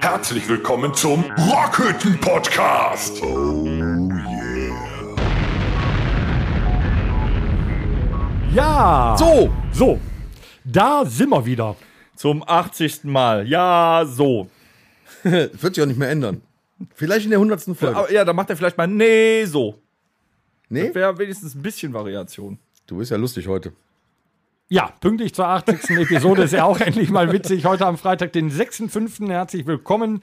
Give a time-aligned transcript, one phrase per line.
[0.00, 3.22] Herzlich willkommen zum Rockhütten Podcast.
[3.22, 5.16] Oh yeah.
[8.54, 9.16] Ja!
[9.18, 10.00] So, So,
[10.64, 11.76] da sind wir wieder.
[12.16, 13.04] zum 80.
[13.04, 13.46] Mal.
[13.46, 14.48] Ja, so.
[15.22, 16.40] Wird sich auch nicht mehr ändern.
[16.94, 17.76] Vielleicht in der 100.
[17.76, 18.14] Folge.
[18.14, 19.78] Ja, dann macht er vielleicht mal nee, so.
[20.70, 20.94] nee?
[20.94, 22.58] Wäre wenigstens ein bisschen Variation.
[22.86, 23.72] Du bist ja lustig heute.
[24.70, 25.96] Ja, pünktlich zur 80.
[25.96, 27.64] Episode ist ja auch endlich mal witzig.
[27.64, 29.26] Heute am Freitag, den 6.5.
[29.30, 30.20] Herzlich willkommen.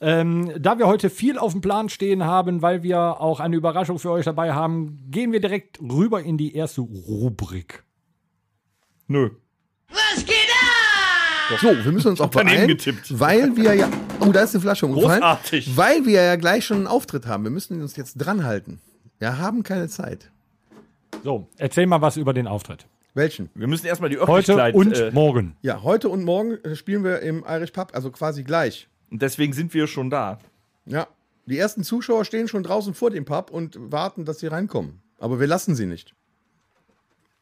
[0.00, 3.98] Ähm, da wir heute viel auf dem Plan stehen haben, weil wir auch eine Überraschung
[3.98, 7.82] für euch dabei haben, gehen wir direkt rüber in die erste Rubrik.
[9.08, 9.30] Nö.
[11.60, 13.18] So, wir müssen uns auch beeilen, getippt.
[13.18, 13.88] weil wir ja.
[14.20, 15.22] Oh, da ist eine Flasche umgefallen.
[15.22, 15.76] Großartig.
[15.76, 17.42] Weil wir ja gleich schon einen Auftritt haben.
[17.42, 18.80] Wir müssen uns jetzt dranhalten.
[19.18, 20.30] Wir haben keine Zeit.
[21.24, 22.86] So, erzähl mal was über den Auftritt.
[23.18, 23.50] Welchen?
[23.54, 24.74] Wir müssen erstmal die Heute Öffentlichkeit.
[24.74, 25.56] und äh, morgen.
[25.60, 28.88] Ja, heute und morgen äh, spielen wir im Irish Pub, also quasi gleich.
[29.10, 30.38] und deswegen sind wir schon da.
[30.86, 31.06] Ja.
[31.46, 35.00] Die ersten Zuschauer stehen schon draußen vor dem Pub und warten, dass sie reinkommen.
[35.18, 36.14] Aber wir lassen sie nicht.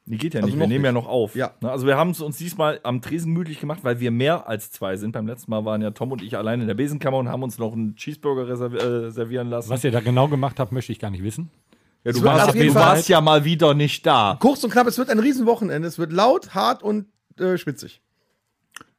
[0.09, 1.03] Die geht ja Also nicht, wir noch nehmen ja nicht.
[1.03, 1.35] noch auf.
[1.35, 1.55] Ja.
[1.63, 4.97] Also wir haben es uns diesmal am Tresen gemütlich gemacht, weil wir mehr als zwei
[4.97, 5.11] sind.
[5.11, 7.59] Beim letzten Mal waren ja Tom und ich allein in der Besenkammer und haben uns
[7.59, 9.69] noch einen Cheeseburger reserv äh, servieren lassen.
[9.71, 11.51] Was ihr da genau gemacht habt, möchte ich gar nicht wissen.
[12.07, 14.37] Ja, du warst, du warst ja mal wieder nicht da.
[14.41, 15.89] Kurz und knapp, es wird ein Riesenwochenende.
[15.89, 17.07] Es wird laut, hart und
[17.39, 18.01] äh, schwitzig.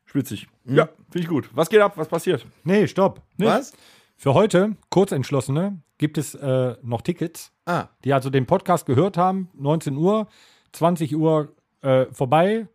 [0.03, 0.47] Schwitzig.
[0.65, 1.49] Ja, finde ich gut.
[1.53, 1.93] Was geht ab?
[1.95, 2.45] Was passiert?
[2.65, 3.21] Nee, stopp.
[3.37, 3.47] Nicht.
[3.49, 3.73] Was?
[4.17, 9.49] Für heute, Kurzentschlossene, gibt es äh, noch Tickets, Ah, die also den Podcast gehört haben.
[9.53, 10.27] 19 Uhr,
[10.73, 12.67] 20 Uhr äh, vorbei,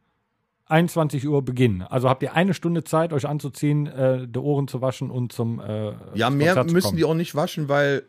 [0.66, 1.83] 21 Uhr Beginn.
[1.83, 5.60] Also habt ihr eine Stunde Zeit, euch anzuziehen, äh, die Ohren zu waschen und zum
[5.60, 6.97] äh, Ja, zum mehr Konzert zu müssen kommen.
[6.97, 8.05] die auch nicht waschen, weil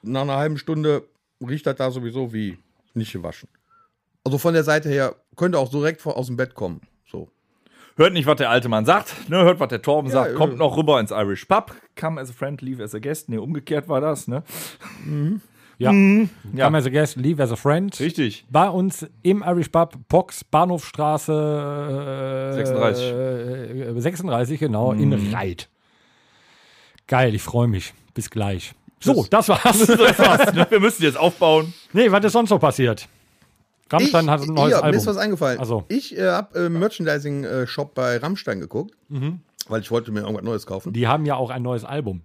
[0.00, 1.04] nach einer halben Stunde
[1.40, 2.58] riecht das da sowieso wie
[2.94, 3.48] nicht gewaschen.
[4.24, 6.80] Also von der Seite her könnte auch direkt vor, aus dem Bett kommen.
[7.10, 7.30] So.
[7.96, 9.38] Hört nicht, was der alte Mann sagt, ne?
[9.38, 12.32] hört, was der Torben sagt, äh, kommt noch rüber ins Irish Pub, come as a
[12.32, 13.28] friend, leave as a guest.
[13.28, 14.42] Ne, umgekehrt war das, ne?
[15.78, 15.92] Ja.
[16.54, 16.66] Ja.
[16.66, 17.98] Come as a guest, leave as a friend.
[17.98, 18.44] Richtig.
[18.50, 23.04] Bei uns im Irish Pub, Pox, Bahnhofstraße äh, 36.
[23.96, 25.68] Äh, 36, genau, in Reit.
[27.06, 27.94] Geil, ich freue mich.
[28.14, 28.74] Bis gleich.
[29.00, 29.78] So, das war's.
[29.86, 30.66] So ist was, ne?
[30.68, 31.72] Wir müssen jetzt aufbauen.
[31.92, 33.08] nee, was ist sonst noch passiert?
[33.90, 35.00] Rammstein hat ein neues ja, mir Album.
[35.00, 35.58] ist was eingefallen.
[35.58, 35.84] Also.
[35.88, 38.94] Ich äh, habe äh, Merchandising-Shop bei Rammstein geguckt,
[39.68, 40.92] weil ich wollte mir irgendwas Neues kaufen.
[40.92, 42.22] Die haben ja auch ein neues Album.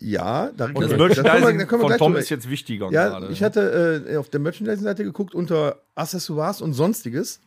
[0.00, 2.50] Ja, da, Das da- da können wir- Merchandising da können wir von Tom ist jetzt
[2.50, 3.28] wichtiger Ja, gerade.
[3.28, 7.40] ich hatte äh, auf der Merchandising-Seite geguckt unter Accessoires und Sonstiges.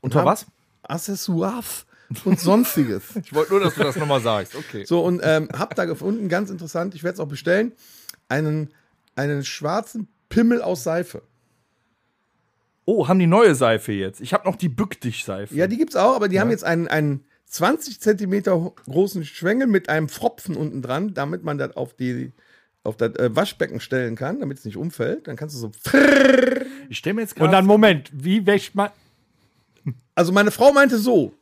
[0.00, 0.46] Und Unter was?
[0.82, 1.86] Accessoires
[2.24, 3.02] und Sonstiges.
[3.24, 4.54] Ich wollte nur, dass du das nochmal sagst.
[4.54, 4.84] Okay.
[4.84, 7.72] So, und ähm, hab da gefunden, ganz interessant, ich werde es auch bestellen,
[8.28, 8.70] einen,
[9.14, 11.22] einen schwarzen Pimmel aus Seife.
[12.84, 14.20] Oh, haben die neue Seife jetzt?
[14.20, 15.54] Ich habe noch die Bück dich Seife.
[15.54, 19.88] Ja, die gibt's auch, aber die haben jetzt einen, einen 20 Zentimeter großen Schwengel mit
[19.88, 22.32] einem Pfropfen unten dran, damit man das auf die
[22.84, 25.28] auf das äh, Waschbecken stellen kann, damit es nicht umfällt.
[25.28, 25.70] Dann kannst du so.
[26.88, 28.90] Ich stelle mir jetzt Und gerade dann, Moment, wie wäscht man.
[30.14, 31.32] Also meine Frau meinte so.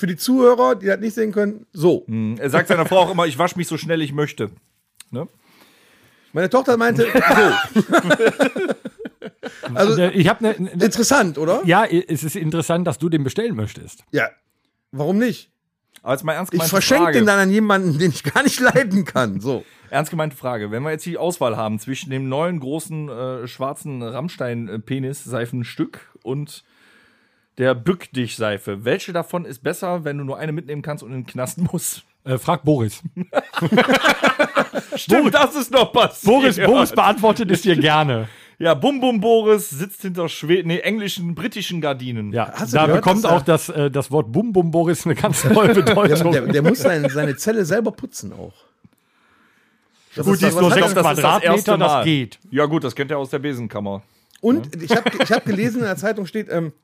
[0.00, 2.06] Für die Zuhörer, die das nicht sehen können, so.
[2.38, 4.50] Er sagt seiner Frau auch immer, ich wasche mich so schnell ich möchte.
[5.10, 5.28] Ne?
[6.32, 7.02] Meine Tochter meinte
[7.74, 7.82] so.
[9.74, 11.60] also Ich habe ne, ne, interessant, oder?
[11.66, 14.04] Ja, es ist interessant, dass du den bestellen möchtest.
[14.10, 14.30] Ja.
[14.90, 15.50] Warum nicht?
[16.02, 17.18] Aber jetzt mal ernst Ich verschenke Frage.
[17.18, 19.42] den dann an jemanden, den ich gar nicht leiden kann.
[19.42, 19.66] So.
[19.90, 20.70] Ernst gemeinte Frage.
[20.70, 26.64] Wenn wir jetzt die Auswahl haben zwischen dem neuen großen äh, schwarzen Rammstein-Penis-Seifenstück und
[27.60, 31.10] der Bück dich Seife, welche davon ist besser, wenn du nur eine mitnehmen kannst und
[31.12, 32.02] in den Knast musst?
[32.24, 33.02] Äh, frag Boris.
[34.96, 36.24] Stimmt, das ist noch passiert.
[36.32, 38.28] Boris, Boris beantwortet es dir gerne.
[38.62, 42.30] Ja, Bum Bum Boris sitzt hinter Schweden, nee, englischen, britischen Gardinen.
[42.30, 45.14] Ja, Hast du da gehört, bekommt auch das, äh, das Wort Bum Bum Boris eine
[45.14, 46.30] ganz neue Der, Bedeutung.
[46.32, 48.52] der, der muss seine, seine Zelle selber putzen auch.
[50.14, 52.04] Das Gut, ist- die ist nur hat- sechs das ist das Quadratmeter, erste das Mal.
[52.04, 52.38] geht.
[52.50, 54.02] Ja, gut, das kennt er aus der Besenkammer.
[54.42, 56.74] Und ich habe ich hab gelesen, in der Zeitung steht, ähm,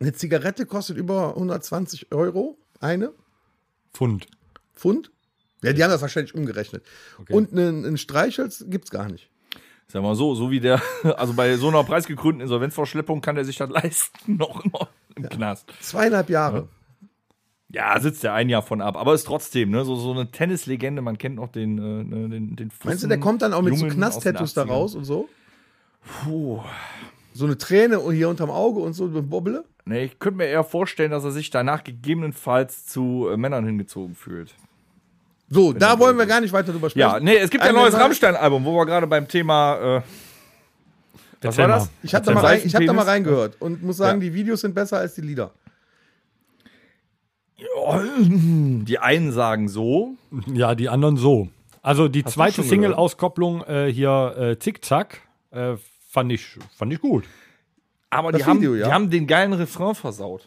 [0.00, 3.12] eine Zigarette kostet über 120 Euro, eine
[3.92, 4.26] Pfund.
[4.74, 5.10] Pfund.
[5.62, 6.82] Ja, die haben das wahrscheinlich umgerechnet.
[7.28, 9.28] Und einen, einen Streichholz gibt's gar nicht.
[9.88, 10.80] Sag mal so, so wie der,
[11.16, 15.72] also bei so einer preisgekrönten Insolvenzverschleppung kann er sich das leisten, noch immer im Knast.
[15.80, 16.68] Zweieinhalb Jahre.
[17.68, 21.02] Ja, sitzt er ein Jahr von ab, aber ist trotzdem, ne, so, so eine Tennislegende,
[21.02, 23.76] man kennt noch den, äh, ne, den, den Meinst du, der kommt dann auch mit
[23.76, 24.74] so Jungen Knast-Tattoos aus da den 80ern.
[24.74, 25.28] raus und so?
[26.24, 26.60] Puh.
[27.32, 29.64] So eine Träne hier unterm Auge und so eine Bobble?
[29.84, 34.14] Nee, ich könnte mir eher vorstellen, dass er sich danach gegebenenfalls zu äh, Männern hingezogen
[34.14, 34.54] fühlt.
[35.48, 37.08] So, da wollen wir gar nicht weiter drüber sprechen.
[37.08, 40.02] Ja, nee, es gibt ja ein neues Rammstein-Album, wo wir gerade beim Thema, äh,
[41.42, 41.90] was war das?
[42.02, 44.32] Ich habe da, mal Erzähl rein, ich hab da mal reingehört und muss sagen, die
[44.32, 45.50] Videos sind besser als die Lieder.
[48.06, 50.16] Die einen sagen so.
[50.46, 51.48] Ja, die anderen so.
[51.82, 55.76] Also die du zweite Single-Auskopplung äh, hier äh, Zickzack äh,
[56.08, 57.24] fand, ich, fand ich gut.
[58.10, 58.86] Aber Das die, haben, Video, ja.
[58.88, 60.46] die haben den geilen Refrain versaut.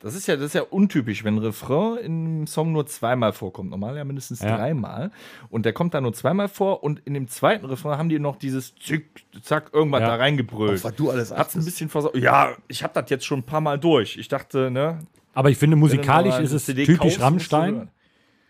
[0.00, 3.70] Das ist ja, das ist ja untypisch, wenn Refrain im Song nur zweimal vorkommt.
[3.70, 4.56] Normal ja mindestens Ja.
[4.56, 5.10] dreimal.
[5.48, 8.36] Und der kommt da nur zweimal vor und in dem zweiten Refrain haben die noch
[8.36, 10.08] dieses Zick, Zack, irgendwas Ja.
[10.08, 10.74] da reingebrüllt.
[10.78, 12.14] Auf was du alles Hat's ein bisschen versaut.
[12.14, 14.18] Ja, ich habe das jetzt schon ein paar Mal durch.
[14.18, 14.98] Ich dachte, ne.
[15.32, 17.88] Aber ich finde, musikalisch ist es typisch Rammstein.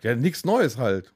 [0.02, 1.12] Ja, nichts Neues halt.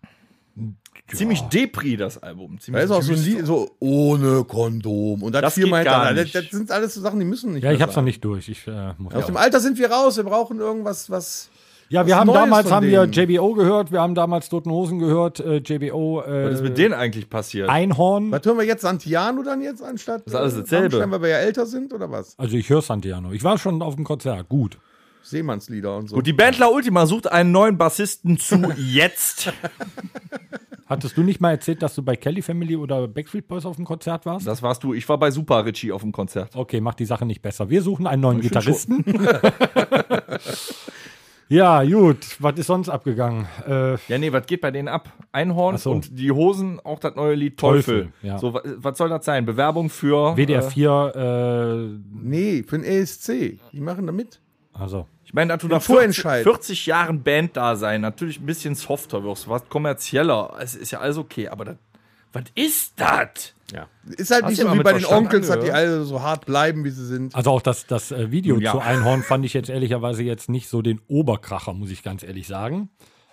[1.16, 2.56] Ziemlich Depri, das Album.
[2.56, 3.18] Da Ziemlich ist auch so ein.
[3.22, 5.22] Lied, so ohne Kondom.
[5.22, 6.14] Und das, Das viermal geht gar.
[6.14, 8.48] Das, das sind alles so Sachen, die müssen nicht Ja, ich hab's noch nicht durch.
[8.48, 9.26] Ich, äh, muss Aus ja.
[9.26, 10.16] dem Alter sind wir raus.
[10.16, 11.50] Wir brauchen irgendwas, was.
[11.88, 13.04] ja, wir was haben Neues damals haben wir.
[13.04, 16.94] JBO gehört, wir haben damals Toten Hosen gehört, äh, JBO äh, Was ist mit denen
[16.94, 17.68] eigentlich passiert?
[17.68, 18.30] Einhorn.
[18.30, 18.82] Was hören wir jetzt?
[18.82, 20.22] Santiano dann jetzt anstatt?
[20.26, 21.10] Das ist alles äh, dasselbe.
[21.10, 22.38] Weil wir ja älter sind oder was?
[22.38, 23.32] Also ich höre Santiano.
[23.32, 24.48] Ich war schon auf dem Konzert.
[24.48, 24.78] Gut.
[25.30, 26.16] Seemannslieder und so.
[26.16, 29.52] Gut, die Band La Ultima sucht einen neuen Bassisten zu jetzt.
[30.86, 33.84] Hattest du nicht mal erzählt, dass du bei Kelly Family oder Backstreet Boys auf dem
[33.84, 34.44] Konzert warst?
[34.46, 34.92] Das warst du.
[34.92, 36.56] Ich war bei Super Richie auf dem Konzert.
[36.56, 37.70] Okay, macht die Sache nicht besser.
[37.70, 39.04] Wir suchen einen neuen Ich Gitarristen.
[41.48, 42.18] ja, gut.
[42.38, 43.46] Was ist sonst abgegangen?
[43.68, 45.12] Äh, Ja, nee, was geht bei denen ab?
[45.32, 45.92] Einhorn so.
[45.92, 48.06] und die Hosen, auch das neue Lied Teufel.
[48.06, 48.38] Teufel, ja.
[48.38, 49.46] So, wa- was soll das sein?
[49.46, 50.36] Bewerbung für.
[50.36, 53.58] WDR Äh, 4, äh, nee, für den ESC.
[53.72, 54.40] Die machen da mit.
[54.72, 55.06] also.
[55.30, 56.42] Ich meine, dass du nach 40, Vorentscheid.
[56.42, 60.54] 40 Jahren Band da sein, natürlich ein bisschen softer wirst, was kommerzieller.
[60.60, 61.76] Es ist ja alles okay, aber das.
[62.32, 63.54] Was ist das?
[63.72, 63.86] Ja.
[64.08, 66.46] Ist halt Hast nicht so wie bei den Verstand Onkels, dass die alle so hart
[66.46, 67.32] bleiben, wie sie sind.
[67.36, 68.72] Also auch das, das äh, Video Ja.
[68.72, 72.48] zu Einhorn fand ich jetzt ehrlicherweise jetzt nicht so den Oberkracher, muss ich ganz ehrlich
[72.48, 72.90] sagen.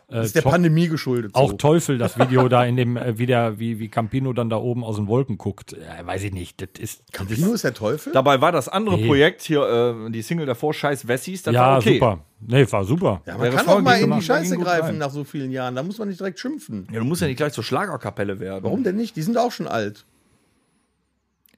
[0.10, 1.36] Äh, Ist der to- Pandemie geschuldet.
[1.36, 1.58] auch so.
[1.58, 4.86] Teufel, das Video da in dem, äh, wie, der, wie, wie Campino dann da oben
[4.86, 5.74] aus den Wolken guckt.
[5.74, 6.62] Äh, weiß ich nicht.
[6.62, 7.02] Das ist.
[7.02, 8.14] Das Campino ist ist der Teufel?
[8.14, 9.06] Dabei war das andere Nee.
[9.06, 9.64] Projekt hier,
[10.08, 11.96] äh, die Single davor, Scheiß Wessis, das ja, war okay.
[11.96, 12.20] super.
[12.40, 13.22] Nee, war super.
[13.26, 14.98] Ja, man kann auch mal in die Scheiße greifen rein.
[15.00, 15.76] nach so vielen Jahren.
[15.76, 16.88] Da muss man nicht direkt schimpfen.
[16.92, 18.64] Ja, du musst ja nicht gleich zur Schlagerkapelle werden.
[18.64, 19.16] Warum denn nicht?
[19.18, 20.06] Die sind auch schon alt.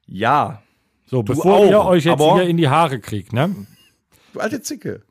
[0.07, 0.63] Ja.
[1.05, 3.55] So, bevor auch, ihr euch jetzt hier in die Haare kriegt, ne?
[4.33, 5.01] Du alte Zicke.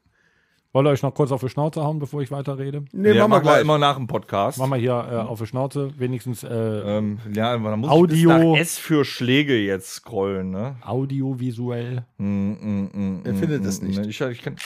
[0.75, 2.85] Wollt ihr euch noch kurz auf die Schnauze hauen, bevor ich weiterrede?
[2.93, 3.61] Nee, ja, machen wir machen wir gleich.
[3.63, 4.59] immer nach dem Podcast.
[4.59, 8.15] Machen wir hier äh, auf die Schnauze wenigstens äh, Ähm, ja, dann muss Audio.
[8.15, 10.77] ich bis nach S für Schläge jetzt scrollen, ne?
[10.85, 12.05] audiovisuell.
[12.19, 13.99] Er findet es nicht.
[14.07, 14.57] Ich, ich kann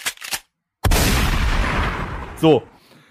[2.40, 2.62] so,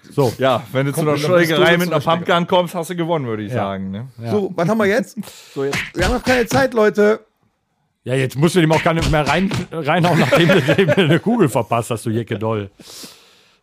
[0.10, 3.44] So, ja, wenn du zu einer Schlägerei mit einer Pumpgun kommst, hast du gewonnen, würde
[3.44, 3.60] ich Ja.
[3.60, 3.92] sagen.
[3.92, 4.10] Ne?
[4.30, 5.18] So, was haben wir jetzt?
[5.54, 5.78] So, jetzt.
[5.96, 7.26] Wir haben noch keine Zeit, Leute.
[8.04, 11.20] Ja, jetzt musst du dem auch gar nicht mehr rein, reinhauen, nachdem du dem eine
[11.20, 12.72] Kugel verpasst hast, du Jecke doll.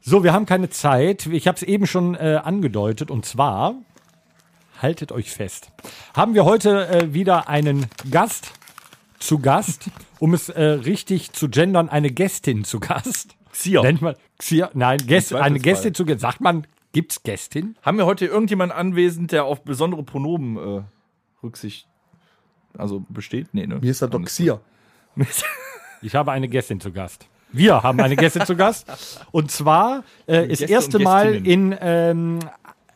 [0.00, 1.26] So, wir haben keine Zeit.
[1.26, 3.75] Ich habe es eben schon äh, angedeutet und zwar,
[4.81, 5.70] haltet euch fest,
[6.14, 8.52] haben wir heute äh, wieder einen Gast
[9.19, 9.90] zu Gast,
[10.20, 13.34] um es äh, richtig zu gendern, eine Gästin zu Gast.
[13.52, 13.82] Xier.
[13.82, 14.70] Nennt man Xier?
[14.75, 16.20] Nein, Gäst, eine Gästin zu Gast.
[16.20, 17.76] Sagt man, gibt's Gästin?
[17.82, 20.82] Haben wir heute irgendjemand anwesend, der auf besondere Pronomen äh,
[21.43, 21.88] Rücksicht
[22.79, 23.49] also besteht?
[23.53, 23.79] Nee, ne?
[23.81, 24.61] Mir ist der Doxier.
[26.01, 27.27] Ich habe eine Gästin zu Gast.
[27.51, 28.87] Wir haben eine Gästin zu Gast.
[29.33, 32.39] Und zwar äh, das Gäste erste Mal in, ähm,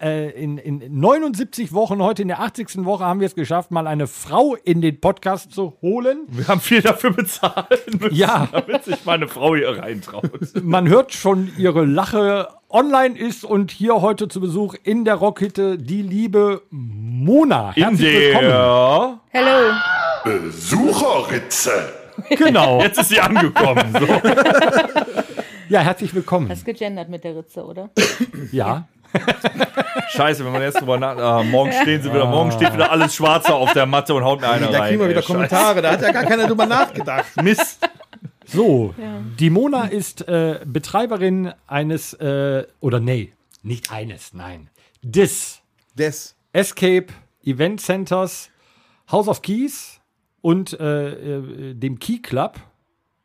[0.02, 2.84] äh, in, in 79 Wochen, heute in der 80.
[2.84, 6.26] Woche, haben wir es geschafft, mal eine Frau in den Podcast zu holen.
[6.28, 7.66] Wir haben viel dafür bezahlen
[8.00, 8.48] müssen, Ja.
[8.50, 10.30] damit sich meine Frau hier reintraut.
[10.62, 15.78] Man hört schon, ihre Lache online ist und hier heute zu Besuch in der Rockhitte
[15.78, 17.72] die liebe Mona.
[17.76, 18.48] In Herzlich willkommen.
[18.48, 19.18] der.
[19.34, 19.74] Hallo.
[20.24, 21.92] Besucherritze.
[22.30, 22.80] Genau.
[22.82, 23.94] Jetzt ist sie angekommen.
[23.98, 24.06] So.
[25.68, 26.50] Ja, herzlich willkommen.
[26.50, 27.88] Hast gegendert mit der Ritze, oder?
[28.50, 28.86] Ja.
[30.10, 31.16] Scheiße, wenn man jetzt drüber nach.
[31.16, 34.40] Ah, morgen stehen sie wieder, morgen steht wieder alles Schwarzer auf der Matte und haut
[34.40, 34.88] mir eine Da rein.
[34.88, 35.32] kriegen wir ey, wieder Scheiße.
[35.32, 35.82] Kommentare.
[35.82, 37.40] Da hat ja gar keiner drüber nachgedacht.
[37.42, 37.88] Mist.
[38.44, 38.94] So,
[39.38, 44.68] die Mona ist äh, Betreiberin eines, äh, oder nee, nicht eines, nein,
[45.00, 45.62] des
[45.94, 46.36] Des.
[46.52, 47.06] Escape
[47.44, 48.50] Event Centers,
[49.10, 50.00] House of Keys
[50.42, 52.58] und äh, äh, dem Key Club,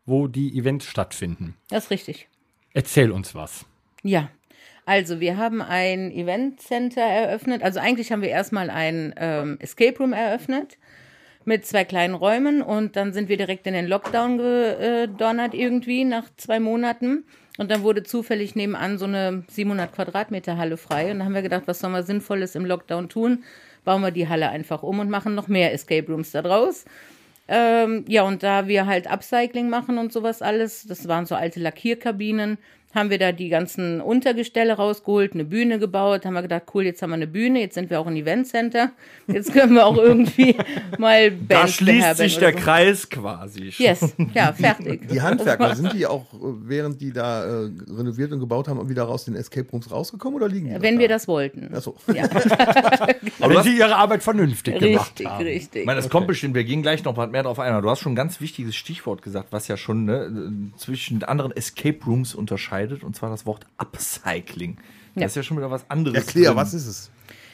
[0.05, 1.57] wo die Events stattfinden.
[1.69, 2.29] Das ist richtig.
[2.73, 3.65] Erzähl uns was.
[4.03, 4.29] Ja.
[4.87, 7.61] Also, wir haben ein Event Center eröffnet.
[7.61, 10.77] Also, eigentlich haben wir erstmal ein ähm, Escape Room eröffnet
[11.43, 16.29] mit zwei kleinen Räumen und dann sind wir direkt in den Lockdown gedonnert irgendwie nach
[16.37, 17.25] zwei Monaten.
[17.57, 21.11] Und dann wurde zufällig nebenan so eine 700 Quadratmeter Halle frei.
[21.11, 23.43] Und dann haben wir gedacht, was sollen wir Sinnvolles im Lockdown tun?
[23.83, 26.85] Bauen wir die Halle einfach um und machen noch mehr Escape Rooms da draus.
[27.49, 31.59] Ähm, ja, und da wir halt Upcycling machen und sowas alles, das waren so alte
[31.59, 32.57] Lackierkabinen,
[32.95, 37.01] haben wir da die ganzen Untergestelle rausgeholt, eine Bühne gebaut, haben wir gedacht, cool, jetzt
[37.01, 38.91] haben wir eine Bühne, jetzt sind wir auch ein Eventcenter,
[39.27, 40.55] jetzt können wir auch irgendwie
[40.97, 42.59] mal Bands Da schließt sich der so.
[42.59, 43.73] Kreis quasi.
[43.77, 45.07] Yes, ja, fertig.
[45.09, 49.03] Die Handwerker, sind die auch, äh, während die da äh, renoviert und gebaut haben, wieder
[49.03, 51.01] raus den Escape Rooms rausgekommen oder liegen die Wenn da?
[51.01, 51.73] wir das wollten.
[51.75, 51.95] Achso.
[52.13, 52.23] Ja,
[53.41, 55.43] Aber Wenn sie ihre Arbeit vernünftig gemacht richtig, haben.
[55.43, 55.81] richtig.
[55.81, 57.89] ich meine, es kommt bestimmt, wir gehen gleich noch mal mehr drauf ein, aber du
[57.89, 62.33] hast schon ein ganz wichtiges Stichwort gesagt, was ja schon ne, zwischen anderen Escape Rooms
[62.33, 64.77] unterscheidet, und zwar das Wort Upcycling.
[65.15, 65.25] Das Ja.
[65.27, 66.17] ist ja schon wieder was anderes.
[66.17, 66.57] Erklär, drin.
[66.57, 67.11] was ist es?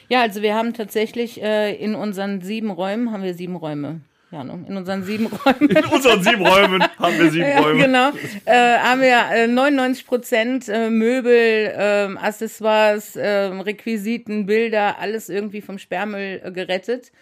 [0.08, 4.00] Ja, also wir haben tatsächlich äh, in unseren sieben Räumen, haben wir sieben Räume.
[4.30, 5.70] Ja, in unseren sieben Räumen.
[5.70, 7.84] In unseren sieben Räumen haben wir sieben Ja, Räume.
[7.84, 8.10] genau.
[8.44, 15.60] Äh, haben wir äh, 99 Prozent äh, Möbel, ähm, Accessoires, ähm, Requisiten, Bilder, alles irgendwie
[15.60, 17.12] vom Sperrmüll äh, gerettet.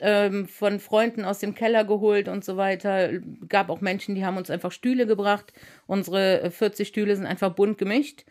[0.00, 3.10] Ähm, von Freunden aus dem Keller geholt und so weiter.
[3.48, 5.52] Gab auch Menschen, die haben uns einfach Stühle gebracht.
[5.86, 8.24] Unsere äh, 40 Stühle sind einfach bunt gemischt.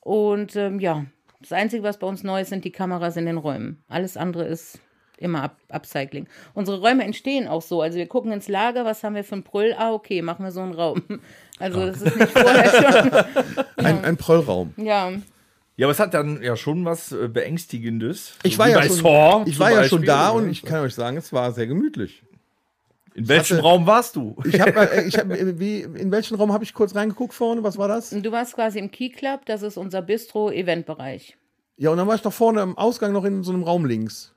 [0.00, 1.04] Und ähm, ja,
[1.40, 3.82] das Einzige, was bei uns neu ist, sind die Kameras in den Räumen.
[3.88, 4.80] Alles andere ist
[5.18, 6.26] immer Up Upcycling.
[6.54, 7.80] Unsere Räume entstehen auch so.
[7.82, 9.74] Also wir gucken ins Lager, was haben wir für ein Prüll?
[9.78, 11.02] Ah, okay, machen wir so einen Raum.
[11.58, 13.26] Also das ist nicht vorher
[13.76, 14.72] Ein, ein Pröllraum.
[14.74, 14.84] schon.
[14.84, 15.12] Ja.
[15.76, 18.34] Ja, aber es hat dann ja schon was äh, Beängstigendes.
[18.42, 20.94] Ich So war ja schon, Saw ich war ja schon da und ich kann euch
[20.94, 22.22] sagen, es war sehr gemütlich.
[23.14, 24.36] In welchem hatte- Raum warst du?
[24.44, 27.62] Ich habe, ich hab, wie, in welchen Raum habe ich kurz reingeguckt vorne?
[27.62, 28.10] Was war das?
[28.10, 31.36] Du warst quasi im Key Club, das ist unser Bistro-Eventbereich.
[31.78, 34.32] Ja, und dann war ich doch vorne im Ausgang noch in so einem Raum links.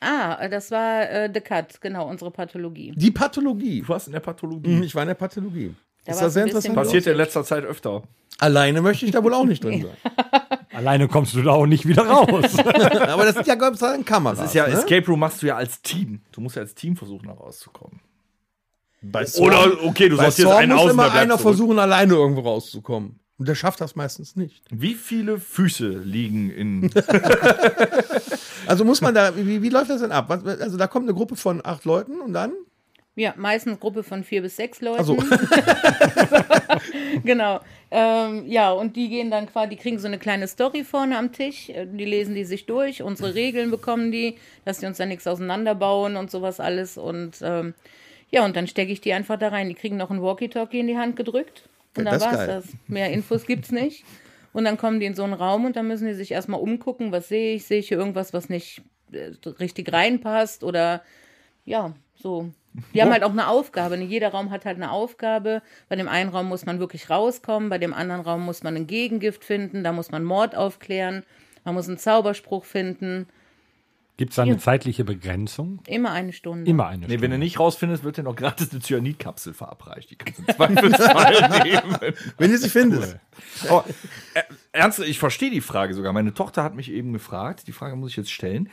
[0.00, 2.92] Ah, das war äh, The Cut, genau, unsere Pathologie.
[2.94, 3.80] Die Pathologie.
[3.82, 4.68] Du warst in der Pathologie.
[4.68, 5.74] Mhm, Ich war in der Pathologie.
[6.04, 6.76] Da das sehr ein bisschen interessant?
[6.76, 8.02] Passiert in letzter Zeit öfter.
[8.38, 10.57] Alleine möchte ich da wohl auch nicht drin sein.
[10.78, 12.56] Alleine kommst du da auch nicht wieder raus.
[13.08, 14.38] Aber das sind ja Gott sei Dank Kameras.
[14.38, 14.74] Das ist ja, ne?
[14.74, 16.20] Escape Room machst du ja als Team.
[16.30, 17.98] Du musst ja als Team versuchen, da rauszukommen.
[19.02, 21.40] Bei Saw- Oder, okay, du sollst jetzt einen muss immer einer zurück.
[21.40, 23.18] versuchen, alleine irgendwo rauszukommen.
[23.38, 24.62] Und der schafft das meistens nicht.
[24.70, 26.90] Wie viele Füße liegen in.
[28.66, 30.30] Also muss man da, wie, wie läuft das denn ab?
[30.30, 32.52] Also da kommt eine Gruppe von acht Leuten und dann?
[33.18, 35.00] Ja, meistens Gruppe von vier bis sechs Leuten.
[35.00, 35.16] Also
[37.24, 37.58] genau.
[37.90, 41.32] Ähm, ja, und die gehen dann quasi, die kriegen so eine kleine Story vorne am
[41.32, 45.06] Tisch, äh, die lesen die sich durch, unsere Regeln bekommen die, dass die uns da
[45.06, 46.96] nichts auseinanderbauen und sowas alles.
[46.96, 47.74] Und ähm,
[48.30, 49.68] ja, und dann stecke ich die einfach da rein.
[49.68, 51.68] Die kriegen noch ein Walkie-Talkie in die Hand gedrückt.
[51.96, 52.46] Und Ja, dann war's geil.
[52.46, 52.66] das.
[52.86, 54.04] Mehr Infos gibt's nicht.
[54.52, 57.10] Und dann kommen die in so einen Raum und dann müssen die sich erstmal umgucken,
[57.10, 61.02] was sehe ich, sehe ich hier irgendwas, was nicht äh, richtig reinpasst oder
[61.64, 62.52] ja, so.
[62.94, 63.96] Die haben halt auch eine Aufgabe.
[63.96, 64.04] ne?
[64.04, 65.62] Jeder Raum hat halt eine Aufgabe.
[65.88, 68.86] Bei dem einen Raum muss man wirklich rauskommen, bei dem anderen Raum muss man ein
[68.86, 71.22] Gegengift finden, da muss man Mord aufklären,
[71.64, 73.26] man muss einen Zauberspruch finden.
[74.16, 75.78] Gibt es da eine zeitliche Begrenzung?
[75.86, 76.68] Immer eine Stunde.
[76.68, 77.22] Immer eine Nee, Stunde.
[77.22, 80.10] wenn du nicht rausfindest, wird dir noch gratis eine Cyanidkapsel verabreicht.
[80.10, 82.14] Die kannst du im Zweifelsfall nehmen.
[82.36, 83.20] wenn ihr sie findet.
[83.68, 83.84] Aber,
[84.34, 84.42] äh,
[84.72, 86.12] ernst, ich verstehe die Frage sogar.
[86.12, 88.68] Meine Tochter hat mich eben gefragt, die Frage muss ich jetzt stellen.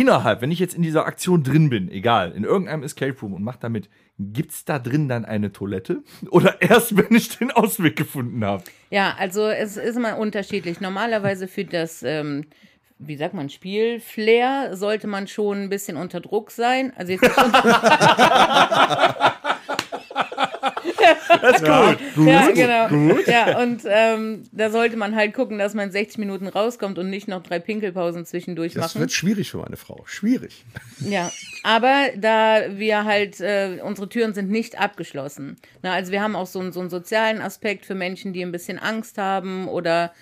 [0.00, 3.42] Innerhalb, wenn ich jetzt in dieser Aktion drin bin, egal, in irgendeinem Escape Room und
[3.42, 6.02] mach da mit, gibt's da drin dann eine Toilette?
[6.30, 8.64] Oder erst, wenn ich den Ausweg gefunden habe?
[8.88, 10.80] Ja, also es ist immer unterschiedlich.
[10.80, 12.46] Normalerweise für das, ähm,
[12.98, 16.94] wie sagt man, Spielflair sollte man schon ein bisschen unter Druck sein.
[16.96, 17.60] Also jetzt nicht unter
[21.40, 22.26] Das ist gut.
[22.26, 23.16] ja, genau.
[23.26, 27.08] Ja, und ähm, da sollte man halt gucken, dass man in 60 Minuten rauskommt und
[27.10, 29.00] nicht noch drei Pinkelpausen zwischendurch Das machen.
[29.00, 30.02] wird schwierig für meine Frau.
[30.06, 30.64] Schwierig.
[31.00, 31.30] Ja,
[31.62, 35.56] aber da wir halt, äh, unsere Türen sind nicht abgeschlossen.
[35.82, 38.52] Na, also wir haben auch so, einen- so einen sozialen Aspekt für Menschen, die ein
[38.52, 40.12] bisschen Angst haben oder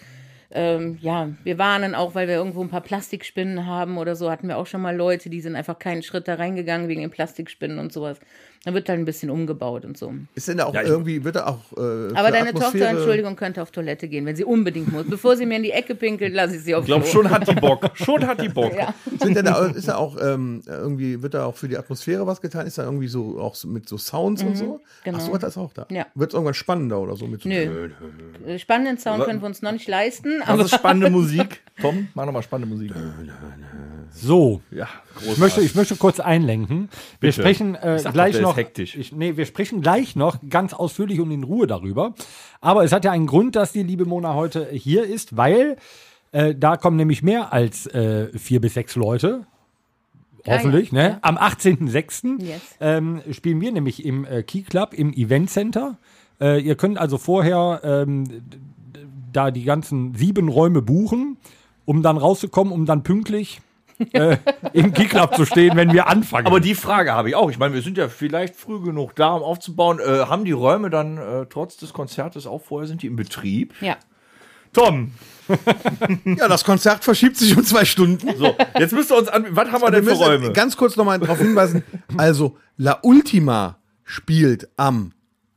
[0.50, 4.48] ähm, ja, wir warnen auch, weil wir irgendwo ein paar Plastikspinnen haben oder so, hatten
[4.48, 7.78] wir auch schon mal Leute, die sind einfach keinen Schritt da reingegangen wegen den Plastikspinnen
[7.78, 8.18] und sowas.
[8.68, 10.12] Dann wird dann ein bisschen umgebaut und so.
[10.34, 11.72] Ist denn da auch Ja, irgendwie, wird da auch.
[11.78, 15.06] Äh, Aber deine Atmosphäre- Tochter, Entschuldigung, könnte auf Toilette gehen, wenn sie unbedingt muss.
[15.08, 17.48] Bevor sie mir in die Ecke pinkelt, lasse ich sie auf Ich glaube, schon hat
[17.48, 17.90] die Bock.
[17.94, 18.74] Schon hat die Bock.
[18.76, 18.92] Ja.
[19.22, 22.42] Sind denn da, ist da auch ähm, irgendwie, wird da auch für die Atmosphäre was
[22.42, 22.66] getan?
[22.66, 24.82] Ist da irgendwie so auch so mit so Sounds und so?
[25.02, 25.16] genau.
[25.18, 25.86] Ach so, hat das auch da.
[25.90, 26.04] Ja.
[26.14, 27.88] Wird es irgendwann spannender oder so mit so Nö.
[28.58, 31.62] Spannenden Sound können wir uns noch nicht leisten, aber Das ist spannende Musik.
[31.80, 32.92] Tom, mach nochmal spannende Musik.
[34.12, 34.88] So, Ja,
[35.22, 36.88] ich möchte, ich möchte kurz einlenken.
[37.20, 37.32] Wir Bitte.
[37.42, 38.56] sprechen äh, doch, gleich ist noch.
[38.56, 38.96] hektisch.
[38.96, 42.14] Ich, nee, wir sprechen gleich noch ganz ausführlich und in Ruhe darüber.
[42.60, 45.76] Aber es hat ja einen Grund, dass die liebe Mona heute hier ist, weil
[46.32, 49.46] äh, da kommen nämlich mehr als äh, vier bis sechs Leute.
[50.46, 51.18] Hoffentlich, ja, ne?
[51.22, 52.42] Am 18.06.
[52.42, 52.60] Yes.
[52.80, 55.98] Ähm, spielen wir nämlich im äh, Key Club im Event Center.
[56.40, 58.24] Äh, ihr könnt also vorher ähm,
[59.32, 61.36] da die ganzen sieben Räume buchen,
[61.84, 63.60] um dann rauszukommen, um dann pünktlich
[64.12, 64.36] äh,
[64.72, 66.46] im Key Club zu stehen, wenn wir anfangen.
[66.46, 67.50] Aber die Frage habe ich auch.
[67.50, 70.00] Ich meine, wir sind ja vielleicht früh genug da, um aufzubauen.
[70.00, 73.74] Äh, haben die Räume dann äh, trotz des Konzertes auch vorher, sind die in Betrieb?
[73.80, 73.96] Ja.
[74.72, 75.12] Tom,
[76.24, 78.36] Ja, das Konzert verschiebt sich um zwei Stunden.
[78.36, 79.46] so, jetzt müsst ihr uns an.
[79.50, 80.52] Was haben wir denn für müssen Räume?
[80.52, 81.82] ganz kurz nochmal darauf hinweisen.
[82.16, 85.12] Also, La Ultima spielt am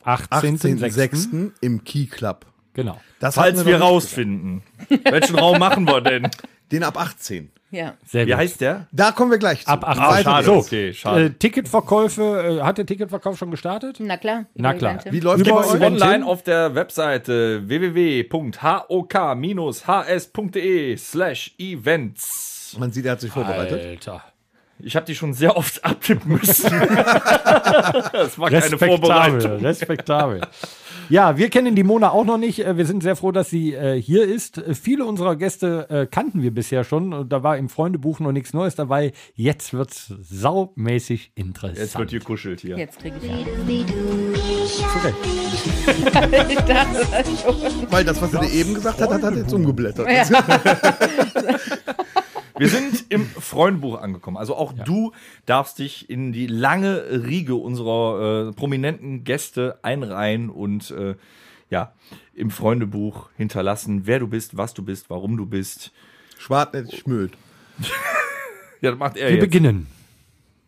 [0.05, 0.79] 18.06.
[0.79, 1.51] 18.06.
[1.61, 2.45] im Key Club.
[2.73, 2.99] Genau.
[3.19, 4.63] Das Falls wir rausfinden.
[5.03, 6.29] Welchen Raum machen wir denn?
[6.71, 7.51] Den ab 18.
[7.71, 7.93] Ja.
[8.05, 8.39] Sehr Wie gut.
[8.39, 8.87] heißt der?
[8.91, 9.67] Da kommen wir gleich zu.
[9.71, 10.03] Ab 18.
[10.03, 10.45] Ah, schade.
[10.45, 11.25] So, Okay, schade.
[11.25, 13.97] Äh, Ticketverkäufe, äh, hat der Ticketverkauf schon gestartet?
[13.99, 14.45] Na klar.
[14.55, 14.93] Na klar.
[14.95, 15.11] Evente.
[15.13, 15.63] Wie läuft Über-?
[15.73, 17.67] Event- Online auf der Webseite
[19.69, 22.75] www.hok-hs.de slash events.
[22.79, 23.81] Man sieht, er hat sich vorbereitet.
[23.85, 24.23] Alter.
[24.83, 26.71] Ich habe die schon sehr oft abtippen müssen.
[26.71, 29.59] das war keine Respektabel, Vorbereitung.
[29.59, 30.41] respektabel.
[31.11, 32.65] Ja, wir kennen die Mona auch noch nicht.
[32.65, 34.57] Äh, Wir sind sehr froh, dass sie äh, hier ist.
[34.59, 37.11] Äh, Viele unserer Gäste äh, kannten wir bisher schon.
[37.13, 39.11] Und da war im Freundebuch noch nichts Neues dabei.
[39.35, 41.79] Jetzt wird's saumäßig interessant.
[41.79, 42.77] Jetzt wird gekuschelt hier.
[42.77, 43.39] Jetzt kriege ich an.
[47.89, 50.07] Weil das, was er dir eben gesagt hat, hat er jetzt umgeblättert.
[52.61, 54.37] Wir sind im Freundebuch angekommen.
[54.37, 55.13] Also auch du
[55.47, 61.15] darfst dich in die lange Riege unserer äh, prominenten Gäste einreihen und äh,
[61.71, 61.91] ja,
[62.35, 65.91] im Freundebuch hinterlassen, wer du bist, was du bist, warum du bist.
[66.37, 67.31] Schwartnet schmöd.
[68.81, 69.41] Ja, das macht er Wir jetzt.
[69.41, 69.87] beginnen.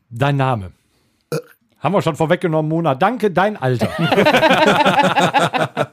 [0.09, 0.71] Dein Name.
[1.79, 2.95] Haben wir schon vorweggenommen, Mona.
[2.95, 3.89] Danke, dein Alter.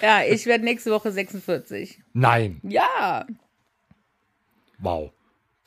[0.00, 2.00] Ja, ich werde nächste Woche 46.
[2.14, 2.58] Nein.
[2.64, 3.26] Ja,
[4.78, 5.12] Wow.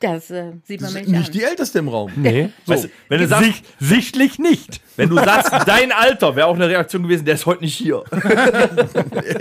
[0.00, 1.32] Das äh, sieht man mir nicht, Nicht an.
[1.32, 2.12] die Älteste im Raum.
[2.16, 2.50] Nee.
[2.66, 4.80] Weißt du, wenn, du sagst, Sicht, sichtlich nicht.
[4.96, 8.04] wenn du sagst, dein Alter, wäre auch eine Reaktion gewesen, der ist heute nicht hier.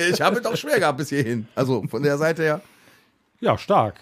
[0.09, 1.47] Ich habe es auch schwer gehabt bis hierhin.
[1.55, 2.61] Also von der Seite her.
[3.41, 3.95] Ja, stark.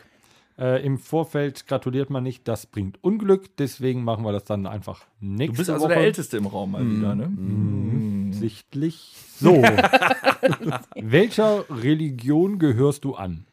[0.60, 3.58] Äh, Im Vorfeld gratuliert man nicht, das bringt Unglück.
[3.58, 5.96] Deswegen machen wir das dann einfach nächste Du bist also Woche.
[5.96, 8.34] der Älteste im Raum mal wieder, ne?
[8.36, 9.16] Sichtlich.
[9.40, 9.64] So.
[10.96, 13.46] Welcher Religion gehörst du an?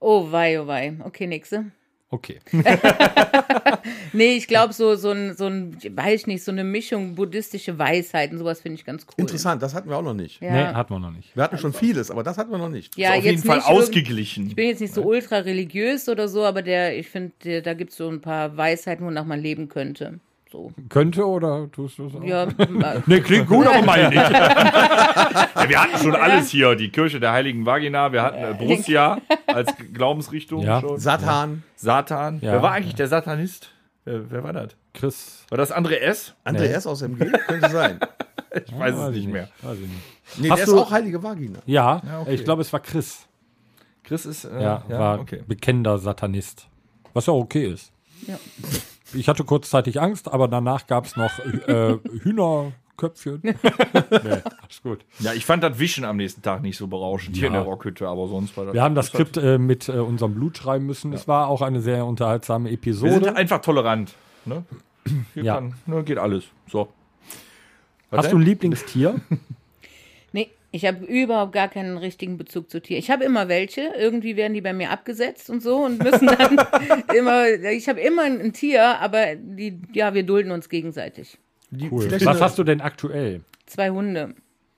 [0.00, 0.96] Oh wei, oh wei.
[1.04, 1.66] Okay, nächste.
[2.14, 2.38] Okay.
[4.12, 7.78] Nee, ich glaube so, so ein, so ein, weiß ich nicht, so eine Mischung buddhistische
[7.78, 9.14] Weisheiten, sowas finde ich ganz cool.
[9.16, 10.40] Interessant, das hatten wir auch noch nicht.
[10.40, 10.52] Ja.
[10.52, 11.34] Nee, hatten wir noch nicht.
[11.34, 12.96] Wir hatten schon vieles, aber das hatten wir noch nicht.
[12.96, 14.46] ja, ist auf jeden jetzt Fall ausgeglichen.
[14.46, 17.90] Ich bin jetzt nicht so ultra religiös oder so, aber der, ich finde, da gibt
[17.90, 20.20] es so ein paar Weisheiten, wonach man leben könnte.
[20.54, 20.70] So.
[20.88, 22.22] Könnte oder tust du es auch?
[22.22, 22.46] Ja,
[23.06, 24.16] Nee, klingt gut, aber meine nicht.
[24.30, 26.76] Ja, wir hatten schon alles hier.
[26.76, 30.80] Die Kirche der Heiligen Vagina, wir hatten äh, Borussia als Glaubensrichtung Ja.
[30.80, 31.00] schon.
[31.00, 32.38] Satan, Satan.
[32.40, 32.52] Ja.
[32.52, 33.70] Wer war eigentlich der Satanist?
[34.04, 34.68] Wer, wer war das?
[34.92, 35.44] Chris.
[35.48, 36.34] War das andere S?
[36.44, 36.86] André S.
[36.86, 37.98] aus MG, könnte sein.
[38.64, 39.48] Ich weiß es nicht mehr.
[39.60, 40.38] Weiß ich nicht.
[40.38, 41.58] Nee, Hast der du- ist auch heilige Vagina.
[41.66, 42.34] Ja, okay.
[42.34, 43.26] ich glaube, es war Chris.
[44.04, 44.44] Chris ist.
[44.44, 45.42] Äh, Ja, war okay.
[45.48, 46.68] bekennender Satanist.
[47.12, 47.90] Was ja okay ist.
[48.28, 48.36] Ja.
[49.14, 53.40] Ich hatte kurzzeitig Angst, aber danach gab es noch äh, Hühnerköpfchen.
[53.42, 55.04] nee, alles gut.
[55.20, 57.48] Ja, ich fand das Wischen am nächsten Tag nicht so berauschend hier Ja.
[57.48, 58.74] in der Rockhütte, aber sonst war das.
[58.74, 61.12] Wir haben das Skript äh, mit äh, unserem Blut schreiben müssen.
[61.12, 63.36] Es war auch eine sehr unterhaltsame Wir sind Episode.
[63.36, 64.14] einfach tolerant.
[64.44, 64.64] Ne?
[65.34, 65.54] Hier Ja.
[65.56, 66.44] kann, ne, geht alles.
[66.70, 66.88] So.
[68.10, 68.42] Was Hast du denn?
[68.42, 69.20] ein Lieblingstier?
[70.74, 72.98] Ich habe überhaupt gar keinen richtigen Bezug zu Tieren.
[72.98, 76.58] Ich habe immer welche, irgendwie werden die bei mir abgesetzt und so und müssen dann
[77.16, 81.38] immer, ich habe immer ein, Tier, aber die, ja, wir dulden uns gegenseitig.
[81.90, 82.02] Cool.
[82.02, 83.42] Vielleicht Was eine- hast du denn aktuell?
[83.66, 84.34] Zwei Hunde.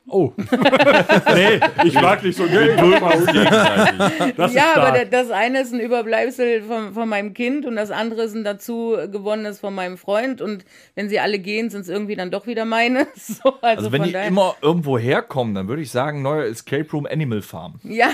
[0.08, 0.32] Oh.
[1.34, 2.76] nee, ich mag nicht so Geld.
[4.36, 7.90] Das ja, ist aber das eine ist ein Überbleibsel von, von meinem Kind und das
[7.90, 10.64] andere ist ein dazu gewonnenes von meinem Freund und
[10.94, 13.06] wenn sie alle gehen, sind es irgendwie dann doch wieder meine.
[13.16, 16.88] So, also, Also, wenn von die immer irgendwo herkommen, dann würde ich sagen, neuer Escape
[16.92, 17.74] Room Animal Farm.
[17.82, 18.10] Ja,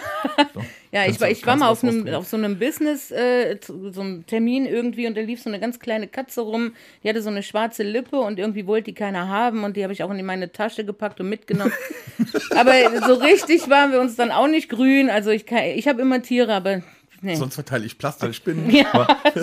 [0.92, 3.90] ja ich war, ich war mal auf was einem, auf so einem Business, äh, zu-
[3.92, 7.22] so einem Termin irgendwie und da lief so eine ganz kleine Katze rum, die hatte
[7.22, 10.10] so eine schwarze Lippe und irgendwie wollte die keiner haben und die habe ich auch
[10.10, 11.72] in meine Tasche gepackt und mitgenommen.
[12.56, 12.72] aber
[13.06, 16.22] so richtig waren wir uns dann auch nicht grün, also ich, kann- ich habe immer
[16.22, 16.82] Tiere, aber
[17.22, 17.34] nee.
[17.36, 18.68] Sonst verteile ich Plastikspinnen.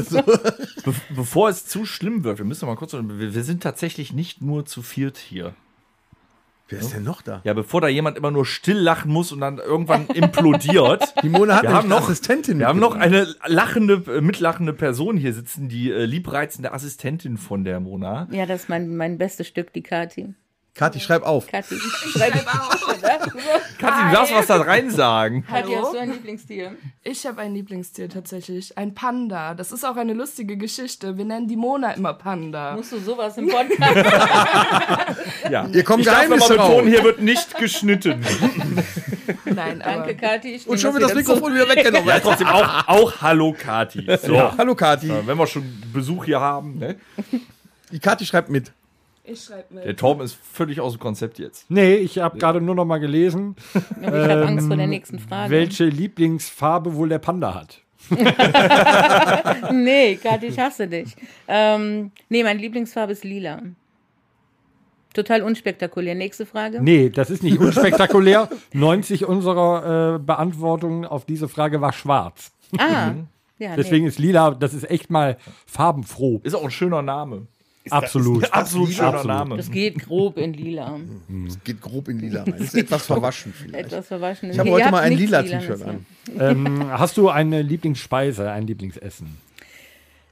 [0.86, 2.94] Be bevor es zu schlimm wird, wir müssen mal kurz.
[2.94, 5.54] Wir, wir sind tatsächlich nicht nur zu viert hier.
[6.69, 7.41] Wer ist denn noch da?
[7.43, 11.13] Ja, bevor da jemand immer nur still lachen muss und dann irgendwann implodiert.
[11.23, 12.60] Die Mona hat Wir haben noch- eine Assistentin.
[12.60, 17.63] Wir haben noch eine lachende, äh, mitlachende Person hier sitzen, die äh, liebreizende Assistentin von
[17.63, 18.27] der Mona.
[18.32, 20.34] Ja, das ist mein, mein bestes Stück, die Kati.
[20.80, 21.48] Kathi, schreib auf.
[21.48, 21.76] Kathi,
[22.13, 22.32] schreib
[23.80, 25.44] Kathi, du darfst was da rein sagen.
[25.46, 25.84] Kathi, Hallo?
[25.84, 26.72] hast du ein Lieblingstier?
[27.04, 29.56] Ich habe ein Lieblingstier tatsächlich, ein Panda.
[29.56, 31.18] Das ist auch eine lustige Geschichte.
[31.18, 32.78] Wir nennen die Mona immer Panda.
[32.78, 33.80] Musst du sowas im Podcast?
[35.50, 35.68] Ja.
[35.68, 38.24] Hier kommen ich darf Geheimnisse betonen, hier wird nicht geschnitten.
[39.46, 40.56] Nein, aber Danke, Kathi.
[40.56, 41.13] Ich Und schon wird das.
[41.13, 42.08] Mikrofon wieder weggenommen.
[42.08, 44.06] Ja, trotzdem auch, auch Hallo Kati.
[44.22, 44.58] So.
[44.58, 45.12] Hallo Kathi.
[45.26, 46.96] Wenn wir schon Besuch hier haben, ne?
[47.92, 48.72] Die Kathi schreibt mit.
[49.32, 49.86] Ich schreibe mit.
[49.86, 51.70] Der Torben ist völlig aus dem Konzept jetzt.
[51.70, 53.56] Nee, ich habe gerade nur noch mal gelesen,
[54.02, 55.52] ich habe Angst vor der nächsten Frage.
[55.52, 57.82] welche Lieblingsfarbe wohl der Panda hat.
[59.72, 61.15] Nee, Kathi, ich hasse dich.
[61.48, 63.62] Ähm, nee, meine Lieblingsfarbe ist lila.
[65.13, 66.15] Total unspektakulär.
[66.15, 66.82] Nächste Frage.
[66.82, 68.50] Nee, das ist nicht unspektakulär.
[68.74, 72.52] 90 unserer äh, Beantwortungen auf diese Frage war schwarz.
[72.78, 73.13] Ah,
[73.58, 74.10] ja, Deswegen nee.
[74.10, 76.39] ist lila, das ist echt mal farbenfroh.
[76.44, 77.48] Ist auch ein schöner Name.
[77.89, 78.52] Absolut.
[78.54, 79.28] Absolut schöner Absolut.
[79.28, 79.58] Name.
[79.58, 81.00] Das geht grob in lila.
[81.48, 82.54] Es geht grob in lila rein.
[82.56, 83.86] Ist etwas verwaschen vielleicht.
[83.86, 84.52] Etwas verwaschen.
[84.52, 86.06] Ich habe heute mal ein lila T-Shirt an.
[86.38, 89.38] ähm, hast du eine Lieblingsspeise, ein Lieblingsessen?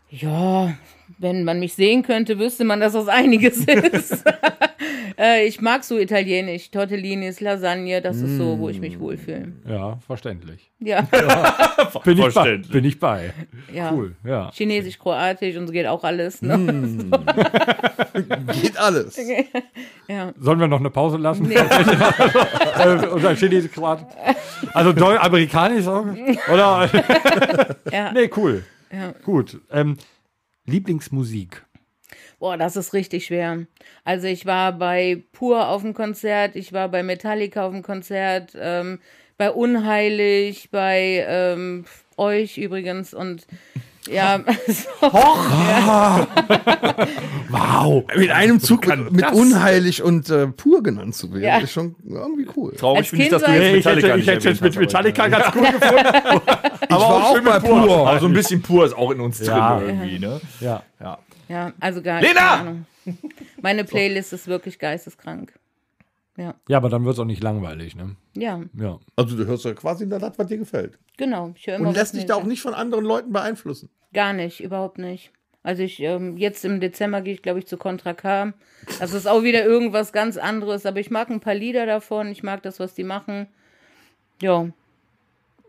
[0.10, 0.74] Ja,
[1.18, 4.24] wenn man mich sehen könnte, wüsste man, dass das einiges ist.
[5.18, 9.52] äh, ich mag so italienisch, Tortellinis, Lasagne, das ist so, wo ich mich wohlfühle.
[9.68, 10.70] Ja, verständlich.
[10.80, 11.02] Ja,
[12.04, 12.32] Bin ich bei.
[12.32, 12.72] Verständlich.
[12.72, 13.34] Bin ich bei.
[13.74, 13.92] ja.
[13.92, 14.52] Cool, ja.
[14.54, 16.42] Chinesisch, Kroatisch und so geht auch alles.
[16.42, 17.06] Ne?
[18.62, 19.20] Geht alles.
[20.08, 20.34] Ja.
[20.40, 21.50] Sollen wir noch eine Pause lassen?
[21.52, 24.06] äh, unser Chinesisch Kroat.
[24.74, 26.06] Also Deu Amerikanisch auch?
[26.54, 26.90] Oder?
[27.92, 28.12] Ja.
[28.12, 28.64] nee, cool.
[28.92, 29.14] Ja.
[29.24, 29.60] Gut.
[29.72, 29.98] Ähm,
[30.68, 31.66] Lieblingsmusik.
[32.40, 33.66] Boah, das ist richtig schwer.
[34.04, 38.52] Also ich war bei Pur auf dem Konzert, ich war bei Metallica auf dem Konzert,
[38.56, 39.00] ähm,
[39.38, 41.86] bei Unheilig, bei ähm,
[42.18, 43.46] euch übrigens und
[44.10, 44.88] ja, so,
[47.50, 48.06] Wow.
[48.16, 51.58] Mit einem Zug mit, mit unheilig und äh, pur genannt zu werden, Ja.
[51.58, 52.74] ist schon irgendwie cool.
[52.76, 54.62] Traurig Als finde ich, dass du jetzt Nee, ich hätte, Metallica ich nicht hätte jetzt
[54.62, 56.42] mit Metallica aber- ganz gut gefunden.
[56.90, 58.08] Ich war auch bei pur.
[58.08, 59.82] Also ein bisschen pur ist auch in uns drin Ja.
[59.82, 60.40] irgendwie, ne?
[60.62, 60.84] Ja.
[61.02, 61.18] Ja.
[61.50, 62.34] ja, also gar Lena!
[62.34, 62.86] keine Ahnung.
[63.62, 65.52] Meine Playlist ist wirklich geisteskrank.
[66.38, 68.16] Ja, ja, aber dann wird es auch nicht langweilig, ne?
[68.36, 69.00] ja, Ja.
[69.16, 71.00] Also du hörst ja quasi nur das, was dir gefällt.
[71.18, 71.52] genau.
[71.56, 73.90] Ich höre immer Und lässt dich da auch nicht von anderen Leuten beeinflussen.
[74.14, 75.32] Gar nicht, überhaupt nicht.
[75.64, 78.54] Also ich, ähm, jetzt im Dezember gehe ich, glaube ich, zu Contra K.
[79.00, 82.44] Das ist auch wieder irgendwas ganz anderes, aber ich mag ein paar Lieder davon, ich
[82.44, 83.48] mag das, was die machen.
[84.42, 84.70] Ja.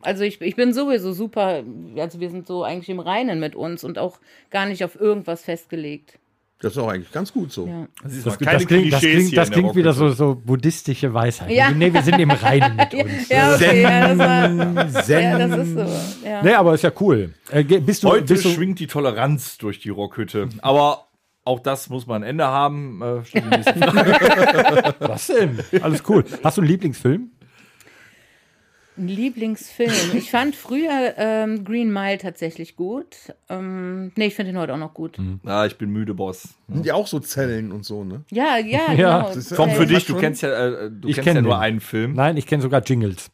[0.02, 1.64] Also ich, ich bin sowieso super,
[1.96, 5.42] also wir sind so eigentlich im Reinen mit uns und auch gar nicht auf irgendwas
[5.42, 6.18] festgelegt.
[6.60, 7.68] Das ist auch eigentlich ganz gut so.
[7.68, 7.86] Ja.
[8.02, 11.50] Das, ist Das, das klingt, das klingt, das klingt wieder so, so buddhistische Weisheit.
[11.52, 11.70] Ja.
[11.70, 13.28] Nee, wir sind im Reinen mit uns.
[13.28, 15.22] Ja, okay, ja, das war, Zen.
[15.22, 16.28] ja, das ist so.
[16.28, 16.42] Ja.
[16.42, 17.32] Nee, aber ist ja cool.
[17.50, 20.48] Äh, bist du, Heute bist du, schwingt die Toleranz durch die Rockhütte.
[20.60, 21.08] Aber
[21.44, 23.02] auch das muss man ein Ende haben.
[23.02, 23.22] Äh,
[24.98, 25.60] was denn?
[25.80, 26.24] Alles cool.
[26.42, 27.30] Hast du einen Lieblingsfilm?
[28.98, 29.90] Ein Lieblingsfilm.
[30.14, 33.16] Ich fand früher ähm, Green Mile tatsächlich gut.
[33.48, 35.18] Ähm, nee, ich finde ihn heute auch noch gut.
[35.44, 36.48] ah, ich bin müde, Boss.
[36.68, 38.24] Sind ja auch so Zellen und so, ne?
[38.30, 39.30] Ja, ja, Ja.
[39.30, 39.56] genau.
[39.56, 40.48] Tom, für Äh, dich, du kennst ja,
[40.86, 41.60] äh, du Ich kennst kenn ja nur den.
[41.60, 42.14] einen Film.
[42.14, 43.30] Nein, ich kenne sogar Jingles.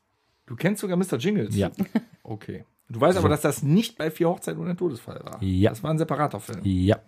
[0.47, 1.17] Du kennst sogar Mr.
[1.19, 1.57] Jingles.
[1.57, 1.71] Ja.
[2.27, 2.65] Okay.
[2.89, 5.43] Du weißt aber, dass das nicht bei vier Hochzeiten und ein Todesfall war.
[5.43, 5.71] Ja.
[5.71, 6.61] Das war ein separater Film.
[6.65, 6.99] Ja.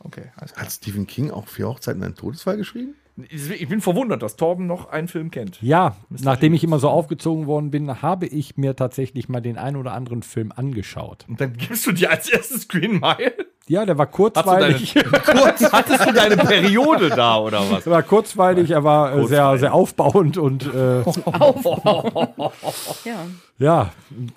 [0.00, 0.66] Okay, alles klar.
[0.66, 2.94] Hat Stephen King auch vier Hochzeiten einen Todesfall geschrieben?
[3.30, 5.60] Ich bin verwundert, dass Torben noch einen Film kennt.
[5.60, 9.76] Ja, nachdem ich immer so aufgezogen worden bin, habe ich mir tatsächlich mal den einen
[9.76, 11.24] oder anderen Film angeschaut.
[11.28, 13.32] Und dann gibst du dir als erstes Green Mile.
[13.66, 14.94] Ja, der war Hast du deine, kurzweilig.
[14.94, 17.84] kurz, hattest du deine Periode da oder was?
[17.84, 21.02] Der war kurzweilig, er war äh, sehr, sehr aufbauend und äh,
[23.04, 23.26] Ja.
[23.58, 24.32] ja, ein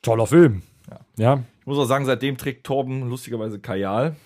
[0.00, 0.62] toller Film.
[1.16, 1.40] Ja.
[1.60, 4.16] Ich muss auch sagen, seitdem trägt Torben lustigerweise Kajal.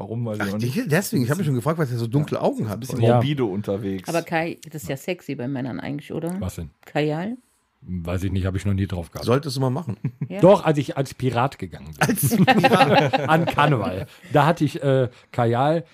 [0.00, 0.90] Warum, weiß ich nicht.
[0.90, 2.80] Deswegen, ich habe mich schon gefragt, was er so dunkle Augen hat.
[2.80, 3.12] Bisschen Ja.
[3.16, 4.08] morbide unterwegs.
[4.08, 6.40] Aber Kai, das ist ja sexy bei Männern eigentlich, oder?
[6.40, 6.70] Was denn?
[6.86, 7.36] Kajal?
[7.82, 9.26] Weiß ich nicht, habe ich noch nie drauf gehabt.
[9.26, 9.98] Solltest du mal machen.
[10.28, 10.40] Ja.
[10.40, 12.46] Doch, als ich als Pirat gegangen bin.
[13.28, 14.06] An Karneval.
[14.32, 15.84] Da hatte ich äh, Kajal.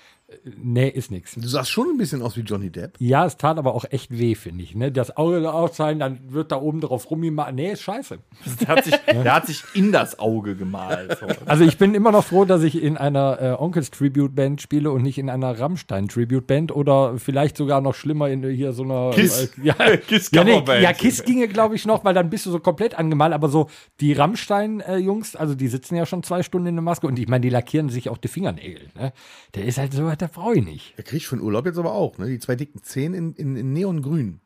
[0.44, 1.34] Äh, Nee, ist nix.
[1.34, 2.96] Du sahst schon ein bisschen aus wie Johnny Depp.
[2.98, 4.74] Ja, es tat aber auch echt weh, finde ich.
[4.74, 4.90] Ne?
[4.90, 7.54] Das Auge auszahlen, dann wird da oben drauf rumgemacht.
[7.54, 8.18] Nee, ist scheiße.
[8.60, 11.18] der, hat sich, der hat sich in das Auge gemalt.
[11.18, 11.26] So.
[11.46, 14.90] Also ich bin immer noch froh, dass ich in einer äh, Onkels Tribute Band spiele
[14.90, 18.82] und nicht in einer Rammstein Tribute Band oder vielleicht sogar noch schlimmer in hier so
[18.82, 19.52] einer Kiss.
[19.58, 19.74] Äh, ja,
[20.08, 22.98] Kiss ja, nee, ja, Kiss ginge glaube ich noch, weil dann bist du so komplett
[22.98, 23.68] angemalt, aber so
[24.00, 27.18] die Rammstein äh, Jungs, also die sitzen ja schon zwei Stunden in der Maske und
[27.18, 29.12] ich meine, die lackieren sich auch die Fingernägel, ne?
[29.54, 30.96] Der ist halt so, der brauche ich nicht.
[30.96, 32.26] Der kriegt für den Urlaub jetzt aber auch, ne?
[32.26, 34.40] Die zwei dicken Zehen in, in, in Neongrün.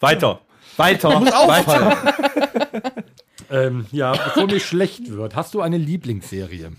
[0.00, 0.40] Weiter.
[0.76, 1.20] Weiter.
[1.20, 1.96] Muss auffallen.
[3.48, 6.72] Ähm, ja, bevor mir schlecht wird, hast du eine Lieblingsserie?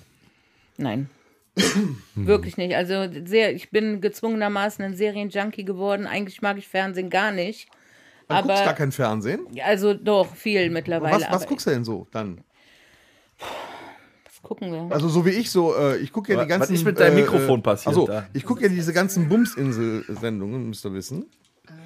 [0.77, 1.09] Nein.
[2.15, 2.75] Wirklich nicht.
[2.75, 6.05] Also sehr, ich bin gezwungenermaßen ein Serienjunkie geworden.
[6.05, 7.69] Eigentlich mag ich Fernsehen gar nicht.
[8.27, 9.47] Du aber guckst gar kein Fernsehen.
[9.63, 11.15] also doch viel mittlerweile.
[11.15, 12.43] Was, was aber guckst du denn so dann?
[14.49, 14.95] Was gucken wir?
[14.95, 16.73] Also so wie ich so, äh, ich gucke ja die Was ganzen.
[16.75, 18.25] ist mit deinem äh, Mikrofon passiert Also da?
[18.33, 21.25] ich gucke ja diese ganzen Bumsinsel-Sendungen, müsst ihr wissen.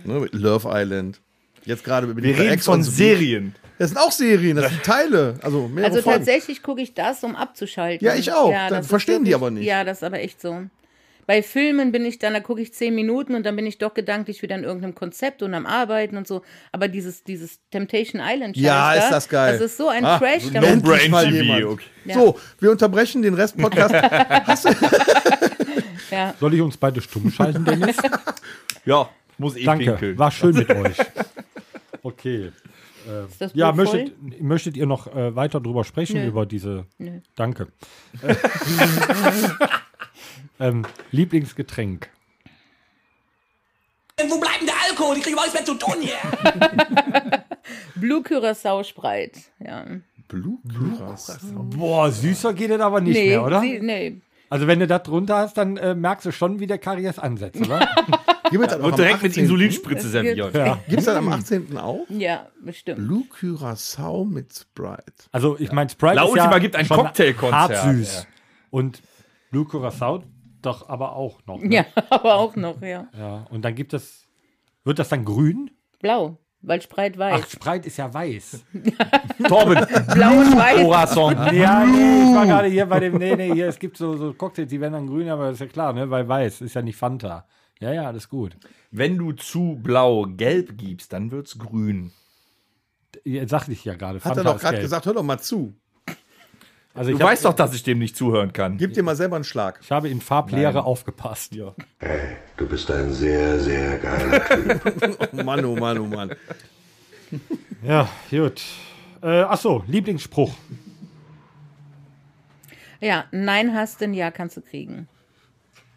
[0.04, 1.22] Ne, mit Love Island.
[1.66, 2.82] Jetzt gerade mit Wir reden Ex von.
[2.84, 3.56] Serien.
[3.78, 5.36] Das sind auch Serien, das sind Teile.
[5.42, 6.20] Also mehrere Also Folgen.
[6.20, 8.06] tatsächlich gucke ich das, um abzuschalten.
[8.06, 8.52] Ja, ich auch.
[8.52, 9.66] Dann das verstehen die wirklich- aber nicht.
[9.66, 10.64] Ja, das ist aber echt so.
[11.28, 13.94] Bei Filmen bin ich dann, da gucke ich zehn Minuten und dann bin ich doch
[13.94, 16.42] gedanklich wieder in irgendeinem Konzept und am Arbeiten und so.
[16.72, 19.54] Aber dieses, dieses Temptation Island Ja, ist da, das geil.
[19.54, 20.44] Das ist so ein Ah, Trash.
[20.44, 21.64] so da no muss- brain mal TV, jemand.
[21.66, 21.84] okay.
[22.06, 22.14] Ja.
[22.16, 23.94] So, wir unterbrechen den Rest Podcast.
[26.12, 26.34] ja.
[26.40, 27.98] Soll ich uns beide stumm schalten, Dennis?
[28.86, 30.18] Ja, muss eh Danke, pinkeln.
[30.18, 30.98] war schön mit euch.
[32.02, 32.52] Okay.
[33.40, 36.28] Das Ja, möchtet, möchtet ihr noch äh, weiter drüber sprechen, Nö.
[36.28, 36.86] über diese.
[36.98, 37.20] Nö.
[37.36, 37.68] Danke.
[40.60, 42.10] Ähm, Lieblingsgetränk.
[44.28, 45.18] Wo bleibt denn der Alkohol?
[45.18, 47.44] Ich kriege überhaupt nichts mehr zu tun hier.
[47.96, 49.38] Blue Curacao Spreit.
[49.60, 49.86] Ja.
[50.28, 50.58] Blue
[51.76, 53.62] Boah, süßer geht es aber nicht nee, mehr, oder?
[53.62, 54.22] Sie, nee.
[54.50, 57.60] Also wenn du das drunter hast, dann äh, merkst du schon, wie der Karies ansetzt,
[57.62, 57.88] oder?
[58.52, 59.44] Gibt es das auch Und am direkt mit 18.?
[59.44, 60.54] Insulinspritze Es serviert.
[60.54, 60.80] ja.
[60.90, 61.78] Gibt's das am 18.
[61.78, 62.06] auch?
[62.10, 62.98] Ja, bestimmt.
[62.98, 65.04] Blue Curacao mit Sprite.
[65.32, 68.14] Also ich meine, Sprite La ist Ultima ja gibt ein schon Cocktailkonzert, hart süß.
[68.16, 68.24] ja.
[68.72, 69.02] Und
[69.52, 70.24] Blue Curacao
[70.62, 71.62] doch aber auch noch.
[71.62, 71.76] Ne?
[71.76, 73.08] Ja, aber auch noch, ja.
[73.18, 73.48] ja.
[73.50, 74.28] Und dann gibt es,
[74.84, 75.72] wird das dann grün?
[76.00, 77.42] Blau, weil Spreit weiß.
[77.44, 78.64] Ach, Sprite ist ja weiß.
[79.48, 80.82] Torben, Blau und weiß.
[80.82, 81.36] Corazon.
[81.54, 84.34] Ja, nee, ich war gerade hier bei dem, nee, nee, hier, es gibt so, so
[84.34, 86.82] Cocktails, die werden dann grün, aber das ist ja klar, ne, weil weiß ist ja
[86.82, 87.46] nicht Fanta.
[87.80, 88.58] Ja, ja, alles gut.
[88.92, 92.12] Wenn du zu blau gelb gibst, dann wird's grün.
[93.24, 94.20] Ja, Sagte ich ja gerade.
[94.20, 95.74] Hat er Fanta doch ist gerade gesagt, hör doch mal zu.
[96.94, 98.78] Also Du ich, hab, weißt doch, dass ich dem nicht zuhören kann.
[98.78, 99.80] Gib dir mal selber einen Schlag.
[99.82, 101.54] ich habe in Farblehre aufgepasst.
[101.56, 101.74] Ja.
[102.58, 104.46] Du bist ein sehr, sehr geiler
[105.00, 105.30] Typ.
[105.32, 106.36] Oh Mann, oh Mann, oh Mann.
[107.82, 108.62] Ja, gut.
[109.24, 110.54] Äh, ach so, Lieblingsspruch.
[113.00, 115.08] Ja, Nein hast du, ein Ja kannst du kriegen.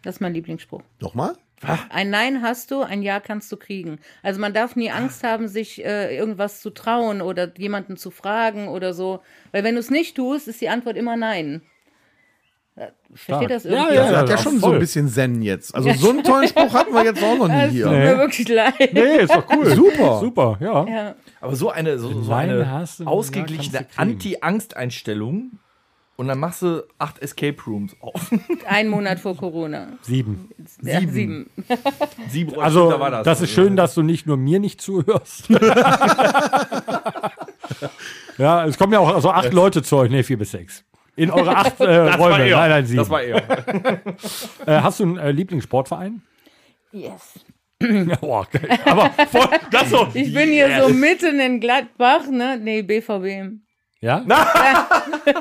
[0.01, 0.81] Das ist mein Lieblingsspruch.
[0.99, 1.35] Nochmal?
[1.89, 3.99] Ein Nein hast du, ein Ja kannst du kriegen.
[4.23, 8.67] Also man darf nie Angst haben, sich äh, irgendwas zu trauen oder jemanden zu fragen
[8.67, 9.21] oder so.
[9.51, 11.61] Weil wenn du es nicht tust, ist die Antwort immer Nein.
[12.77, 13.95] Äh, Versteht das Ja, irgendwie?
[13.95, 14.73] ja, Das hat ja schon so voll.
[14.75, 15.73] ein bisschen Zen jetzt.
[15.73, 17.87] Also so einen tollen Spruch hatten wir jetzt auch noch nie Es tut hier.
[17.89, 18.89] mir wirklich leid.
[18.93, 19.65] Nee, ist doch cool.
[19.73, 20.19] Super.
[20.19, 20.85] Super, ja.
[20.85, 21.15] Ja.
[21.39, 23.85] Aber so eine, so, so eine ja, ausgeglichene.
[23.95, 25.51] Anti-Angst-Einstellung
[26.17, 28.31] und dann machst du acht Escape Rooms auf.
[28.67, 29.89] Ein Monat vor Corona.
[30.01, 30.49] Sieben.
[30.81, 31.49] Ja, sieben.
[32.29, 33.41] Sieben Also, da war das, das.
[33.41, 35.49] ist schön, dass du nicht nur mir nicht zuhörst.
[38.37, 40.09] ja, es kommen ja auch also acht Leute zu euch.
[40.09, 40.83] Nee, vier bis sechs.
[41.17, 42.49] In eure acht äh, Räume.
[42.49, 42.99] Nein, nein, sieben.
[42.99, 43.37] Das war er.
[44.65, 46.21] äh, hast du einen äh, Lieblingssportverein?
[46.91, 47.39] Yes.
[47.81, 48.47] Ja, boah.
[48.85, 50.07] Aber voll, das so.
[50.13, 52.57] Ich bin hier so mitten in Gladbach, ne?
[52.57, 53.59] Nee, BVB.
[54.01, 54.23] Ja?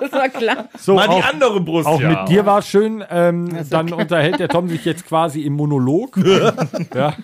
[0.01, 0.69] Das war klar.
[0.79, 1.87] So, Mal die auch, andere Brust.
[1.87, 2.09] auch ja.
[2.09, 3.05] mit dir war es schön.
[3.11, 6.17] Ähm, dann unterhält der Tom sich jetzt quasi im Monolog.
[6.95, 7.14] ja.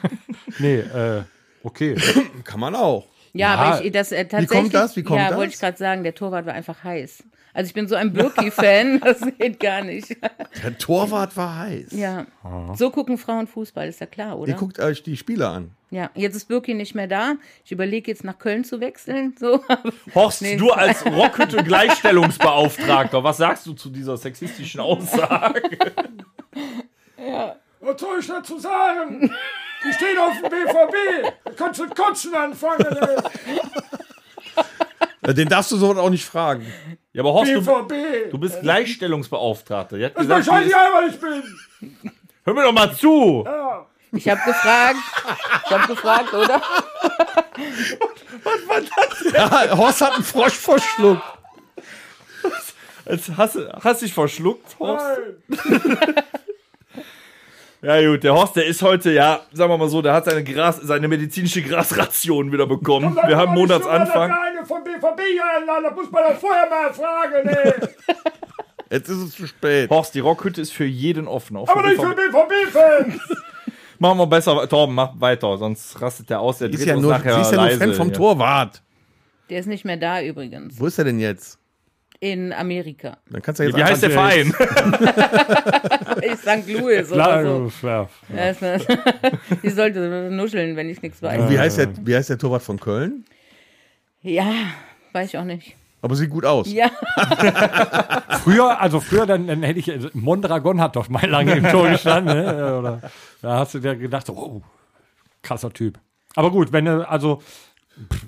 [0.59, 1.23] Nee, äh,
[1.62, 1.97] okay.
[2.45, 3.07] Kann man auch.
[3.33, 3.55] Ja, Ja.
[3.55, 4.51] aber ich, das äh, tatsächlich.
[4.51, 4.97] kommt das?
[4.97, 5.38] Wie kommt ja, das?
[5.38, 7.23] wollte ich gerade sagen, der Torwart war einfach heiß.
[7.53, 10.17] Also ich bin so ein Birki-Fan, das geht gar nicht.
[10.63, 11.93] Der Torwart war heiß.
[11.93, 12.27] Ja.
[12.77, 14.51] So gucken Frauen Fußball, ist ja klar, oder?
[14.53, 15.71] Ihr guckt euch die Spieler an.
[15.91, 17.35] Ja, jetzt ist Birki nicht mehr da.
[17.65, 19.35] Ich überlege jetzt nach Köln zu wechseln.
[19.39, 19.65] So.
[20.15, 20.57] Horst, Nee.
[20.57, 25.63] du als Rockhütte Gleichstellungsbeauftragter, was sagst du zu dieser sexistischen Aussage?
[27.83, 29.31] Was soll ich dazu sagen?
[29.83, 31.33] Die stehen auf dem BVB.
[31.45, 32.87] Da kannst du kotzen anfangen.
[35.22, 36.66] Den darfst du so auch nicht fragen.
[37.12, 38.30] Ja, aber Horst, du, BVB.
[38.30, 39.98] du bist Gleichstellungsbeauftragter.
[39.98, 41.42] Die hat gesagt, die ist, einmal ich bin.
[42.44, 43.44] hör mir doch mal zu.
[44.12, 44.96] Ich habe gefragt.
[45.66, 46.62] Ich habe gefragt, oder?
[49.35, 51.22] Ja, Horst hat einen Frosch verschluckt.
[53.37, 55.04] Hast, du- hast dich verschluckt, Horst.
[57.83, 60.45] Ja gut, der Horst, der ist heute, ja, sagen wir mal so, der hat seine,
[60.45, 63.16] Gras, seine medizinische Grasration wieder bekommen.
[63.27, 64.31] Wir haben Monatsanfang.
[64.31, 65.21] Eine von BVB
[65.57, 67.73] einladen, das muss man doch vorher mal fragen, ey.
[68.90, 69.88] Jetzt ist es zu spät.
[69.88, 71.57] Horst, die Rockhütte ist für jeden offen.
[71.57, 72.16] Auch für BVB.
[72.16, 73.19] BVB-Fans.
[73.99, 77.03] Machen wir besser, Torben, mach weiter, sonst rastet der aus, der ist dreht ja uns
[77.03, 78.16] nur, nachher sie ist ja nur leise Fan vom hier.
[78.16, 78.83] Torwart.
[79.49, 80.79] Der ist nicht mehr da übrigens.
[80.79, 81.60] Wo ist er denn jetzt?
[82.22, 83.16] In Amerika.
[83.30, 84.52] Dann kannst du jetzt Wie heißt der Verein?
[86.22, 86.68] In St.
[86.68, 87.87] Louis oder so.
[87.87, 88.09] Ja.
[88.35, 88.52] Ja,
[89.62, 91.50] Die sollte nuscheln, wenn ich nichts weiß.
[91.50, 93.24] Wie heißt, der, wie heißt der Torwart von Köln?
[94.20, 94.52] Ja,
[95.12, 95.76] weiß ich auch nicht.
[96.02, 96.70] Aber sieht gut aus.
[96.70, 96.90] Ja,
[98.42, 101.88] Früher, also früher, dann, dann hätte ich, also Mondragon hat doch mal lange im Tor
[101.90, 102.78] gestanden, ne?
[102.78, 103.00] Oder,
[103.42, 104.62] da hast du dir gedacht, so, oh,
[105.42, 105.98] krasser Typ.
[106.37, 107.42] Aber gut, wenn du, also,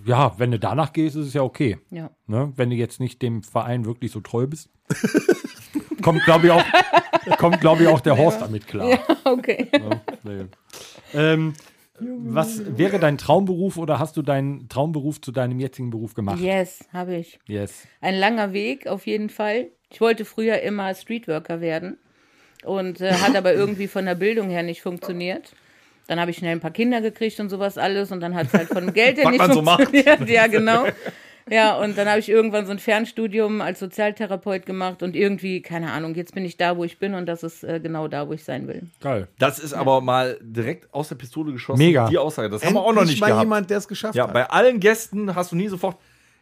[0.04, 1.78] ja, wenn du danach gehst, ist es ja okay.
[1.90, 2.10] ja.
[2.26, 2.52] Ne?
[2.56, 4.70] Wenn du jetzt nicht dem Verein wirklich so treu bist.
[6.02, 6.64] kommt, glaube ich, auch,
[7.38, 8.98] kommt, glaube ich, auch der Horst damit klar.
[9.24, 9.68] okay.
[10.24, 10.46] Nee.
[11.14, 11.54] Ähm,
[11.98, 16.40] was wäre dein Traumberuf oder hast du deinen Traumberuf zu deinem jetzigen Beruf gemacht?
[16.40, 17.38] Yes, habe ich.
[17.46, 17.86] Yes.
[18.00, 19.70] Ein langer Weg auf jeden Fall.
[19.90, 21.98] Ich wollte früher immer Streetworker werden
[22.64, 25.54] und äh, hat aber irgendwie von der Bildung her nicht funktioniert.
[26.08, 28.54] Dann habe ich schnell ein paar Kinder gekriegt und sowas alles und dann hat es
[28.54, 30.28] halt von dem Geld her Was nicht man so macht.
[30.28, 30.84] ja, genau.
[31.50, 35.90] Ja, und dann habe ich irgendwann so ein Fernstudium als Sozialtherapeut gemacht und irgendwie, keine
[35.90, 38.32] Ahnung, jetzt bin ich da, wo ich bin und das ist äh, genau da, wo
[38.32, 38.82] ich sein will.
[39.00, 39.26] Geil.
[39.40, 41.78] Das ist aber mal direkt aus der Pistole geschossen.
[41.84, 42.08] Mega.
[42.08, 42.48] Die Aussage.
[42.48, 43.42] Das haben wir auch noch Endlich nicht mal gehabt.
[43.42, 44.32] jemand, der es geschafft Ja, hat.
[44.34, 45.96] bei allen Gästen hast du nie sofort,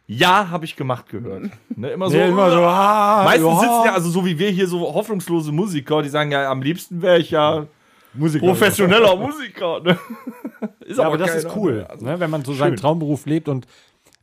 [0.05, 1.49] ja, habe ich gemacht gehört.
[1.75, 2.17] Ne, immer so.
[2.17, 3.59] Nee, immer so, ah, Meistens ja.
[3.59, 7.01] sitzen ja, also so wie wir hier, so hoffnungslose Musiker, die sagen ja, am liebsten
[7.01, 7.65] wäre ich ja
[8.13, 8.45] Musiker.
[8.45, 9.79] professioneller Musiker.
[9.81, 9.97] Ne?
[10.81, 12.77] Ist Ja, aber das ist cool, Also, ne, wenn man so seinen schön.
[12.77, 13.47] Traumberuf lebt.
[13.47, 13.65] Und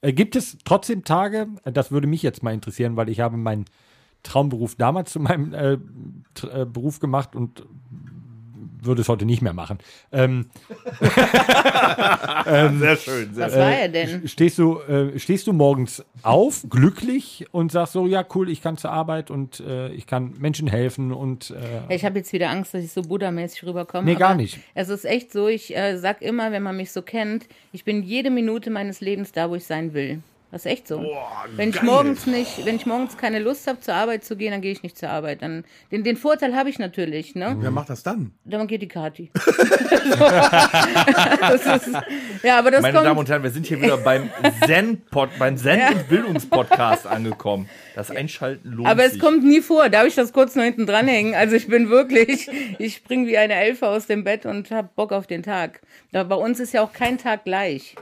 [0.03, 3.37] äh, gibt es trotzdem Tage, äh, das würde mich jetzt mal interessieren, weil ich habe
[3.37, 3.65] meinen
[4.23, 7.65] Traumberuf damals zu meinem äh, äh, Beruf gemacht und
[8.83, 9.79] würde es heute nicht mehr machen.
[10.13, 10.47] Ähm,
[12.45, 13.35] Sehr schön.
[13.35, 14.27] Sehr Was war er denn?
[14.29, 18.77] stehst, du, äh, stehst du morgens auf, glücklich und sagst so, ja cool, ich kann
[18.77, 21.51] zur Arbeit und äh, ich kann Menschen helfen und
[21.89, 24.05] äh, Ich habe jetzt wieder Angst, dass ich so Buddha-mäßig rüberkomme.
[24.05, 24.59] Nee, gar nicht.
[24.75, 28.03] Es ist echt so, ich äh, sag immer, wenn man mich so kennt, ich bin
[28.03, 30.21] jede Minute meines Lebens da, wo ich sein will.
[30.51, 31.05] Das ist echt so.
[31.57, 34.63] wenn ich morgens nicht, wenn ich morgens keine Lust habe, zur Arbeit zu gehen, dann
[34.63, 35.43] gehe ich nicht zur Arbeit.
[35.43, 37.55] Dann, den, den Vorteil habe ich natürlich, ne?
[37.61, 38.33] Wer macht das dann?
[38.47, 39.31] Dann geht die Kati.
[41.41, 41.91] das ist,
[42.43, 43.07] ja, aber das Meine kommt.
[43.07, 44.31] Damen und Herren, wir sind hier wieder beim
[44.65, 47.69] Zen-Pod, beim Zen- und Bildungspodcast angekommen.
[47.95, 49.21] Das Einschalten lohnt aber es sich.
[49.21, 49.91] kommt nie vor.
[49.91, 51.35] Darf ich das kurz noch hinten dranhängen?
[51.35, 55.13] Also ich bin wirklich, ich spring wie eine Elfe aus dem Bett und hab Bock
[55.13, 55.83] auf den Tag.
[56.15, 57.97] Aber bei uns ist ja auch kein Tag gleich.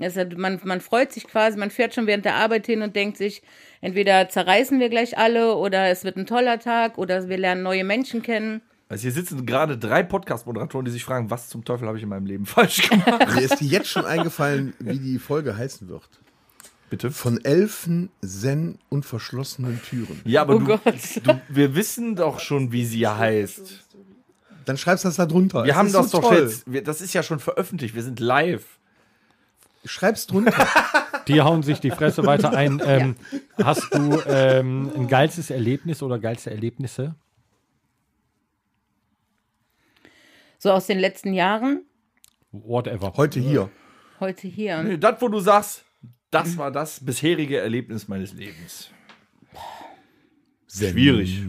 [0.00, 3.16] Hat, man, man freut sich quasi, man fährt schon während der Arbeit hin und denkt
[3.16, 3.42] sich,
[3.80, 7.84] entweder zerreißen wir gleich alle oder es wird ein toller Tag oder wir lernen neue
[7.84, 8.60] Menschen kennen.
[8.88, 12.08] Also hier sitzen gerade drei Podcast-Moderatoren, die sich fragen, was zum Teufel habe ich in
[12.08, 13.34] meinem Leben falsch gemacht?
[13.34, 16.08] Mir ist dir jetzt schon eingefallen, wie die Folge heißen wird.
[16.90, 17.10] Bitte?
[17.10, 20.20] Von Elfen, Zen und verschlossenen Türen.
[20.24, 20.82] Ja, aber Oh du, Gott.
[21.22, 23.84] du, wir wissen doch schon, wie sie heißt.
[24.64, 25.64] Dann schreibst du das da drunter.
[25.64, 26.42] Wir Es haben ist das so doch toll.
[26.42, 28.64] jetzt, wir, das ist ja schon veröffentlicht, wir sind live.
[29.84, 30.66] Schreib's drunter.
[31.28, 32.80] die hauen sich die Fresse weiter ein.
[32.84, 33.16] Ähm,
[33.62, 37.14] Hast du ähm, ein geilstes Erlebnis oder geilste Erlebnisse?
[40.58, 41.84] So aus den letzten Jahren,
[42.52, 43.12] Whatever.
[43.16, 43.68] Heute hier.
[44.20, 44.82] heute hier.
[44.82, 45.84] Nee, Das, wo du sagst,
[46.30, 48.90] das war das bisherige Erlebnis meines Lebens.
[50.68, 50.92] Zen.
[50.92, 51.42] Schwierig.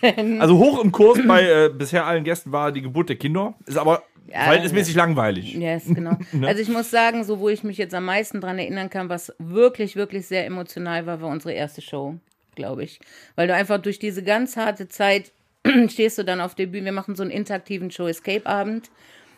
[0.00, 0.40] Zen.
[0.40, 3.54] Also hoch im Kurs bei äh, bisher allen Gästen war die Geburt der Kinder.
[3.66, 5.54] Ist aber Ja, verhältnismäßig langweilig.
[5.54, 6.18] Yes, genau.
[6.42, 9.32] Also ich muss sagen, so wo ich mich jetzt am meisten dran erinnern kann, was
[9.38, 12.16] wirklich, wirklich sehr emotional war, war unsere erste Show,
[12.54, 13.00] glaube ich.
[13.36, 15.32] Weil du einfach durch diese ganz harte Zeit
[15.88, 16.86] stehst du dann auf der Bühne.
[16.86, 18.90] Wir machen so einen interaktiven Show-Escape-Abend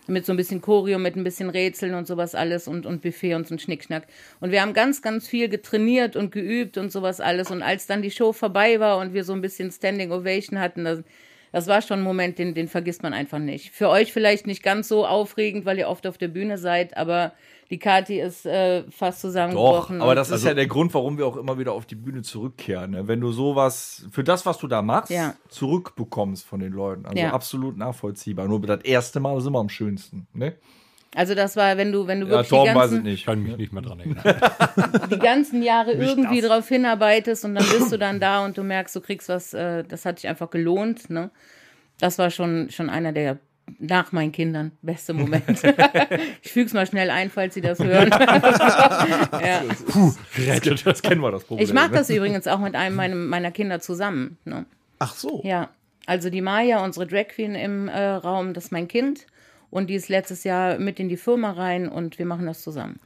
[0.07, 3.35] mit so ein bisschen Choreo, mit ein bisschen Rätseln und sowas alles und, und Buffet
[3.35, 4.07] und so ein Schnickschnack.
[4.41, 7.51] Und wir haben ganz, ganz viel getrainiert und geübt und sowas alles.
[7.51, 10.85] Und als dann die Show vorbei war und wir so ein bisschen Standing Ovation hatten,
[10.85, 10.99] das,
[11.53, 13.71] das war schon ein Moment, den, den vergisst man einfach nicht.
[13.73, 17.33] Für euch vielleicht nicht ganz so aufregend, weil ihr oft auf der Bühne seid, aber
[17.71, 20.01] die Kati ist äh, fast Doch, zusammengebrochen.
[20.01, 22.23] aber und- das ist ja der Grund, warum wir auch immer wieder auf die Bühne
[22.23, 22.91] zurückkehren.
[22.93, 23.07] Ne?
[23.09, 25.35] Wenn du sowas für das, was du da machst, Ja.
[25.49, 27.07] zurückbekommst von den Leuten.
[27.07, 27.31] Also Ja.
[27.33, 28.49] absolut nachvollziehbar.
[28.49, 30.27] Nur das erste Mal ist immer am schönsten.
[30.33, 30.57] Ne?
[31.15, 33.15] Also das war, wenn du, wenn du Ja, wirklich die Torben weiß es ganzen, nicht.
[33.21, 34.23] Ich kann mich nicht mehr dran erinnern.
[35.11, 36.51] die ganzen Jahre irgendwie das.
[36.51, 39.83] drauf hinarbeitest und dann bist du dann da und du merkst, du kriegst was, äh,
[39.83, 41.11] das hat sich einfach gelohnt.
[41.11, 41.31] Ne?
[41.99, 43.39] Das war schon, schon einer der
[43.79, 45.75] nach meinen Kindern beste Momente.
[46.43, 48.11] ich füge es mal schnell ein, falls sie das hören.
[48.13, 49.63] ja.
[50.35, 50.87] Gerettet.
[50.87, 51.65] Das kennen wir das Problem.
[51.65, 51.99] Ich mag ne?
[51.99, 54.39] das übrigens auch mit einem meinem, meiner Kinder zusammen.
[54.45, 54.65] Ne?
[54.99, 55.41] Ach so.
[55.45, 55.71] Ja,
[56.07, 59.27] also die Maya, unsere Drag Queen im äh, Raum, das ist mein Kind.
[59.71, 62.99] Und die ist letztes Jahr mit in die Firma rein und wir machen das zusammen.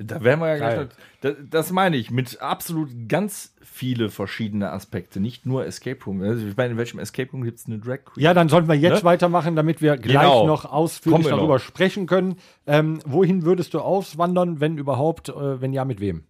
[0.00, 0.76] Da wären wir ja gleich.
[0.80, 0.88] Noch-
[1.22, 6.22] Das, das meine ich, mit absolut ganz viele verschiedene Aspekte, nicht nur Escape Room.
[6.22, 8.22] Also ich meine, in welchem Escape Room gibt es eine Drag Queen?
[8.22, 9.04] Ja, dann sollten wir jetzt Ne?
[9.04, 10.46] weitermachen, damit wir gleich Genau.
[10.46, 11.60] noch ausführlich Kommen darüber noch.
[11.60, 12.36] sprechen können.
[12.68, 15.30] Ähm, wohin würdest du auswandern, wenn überhaupt?
[15.30, 16.22] Äh, wenn ja, mit wem?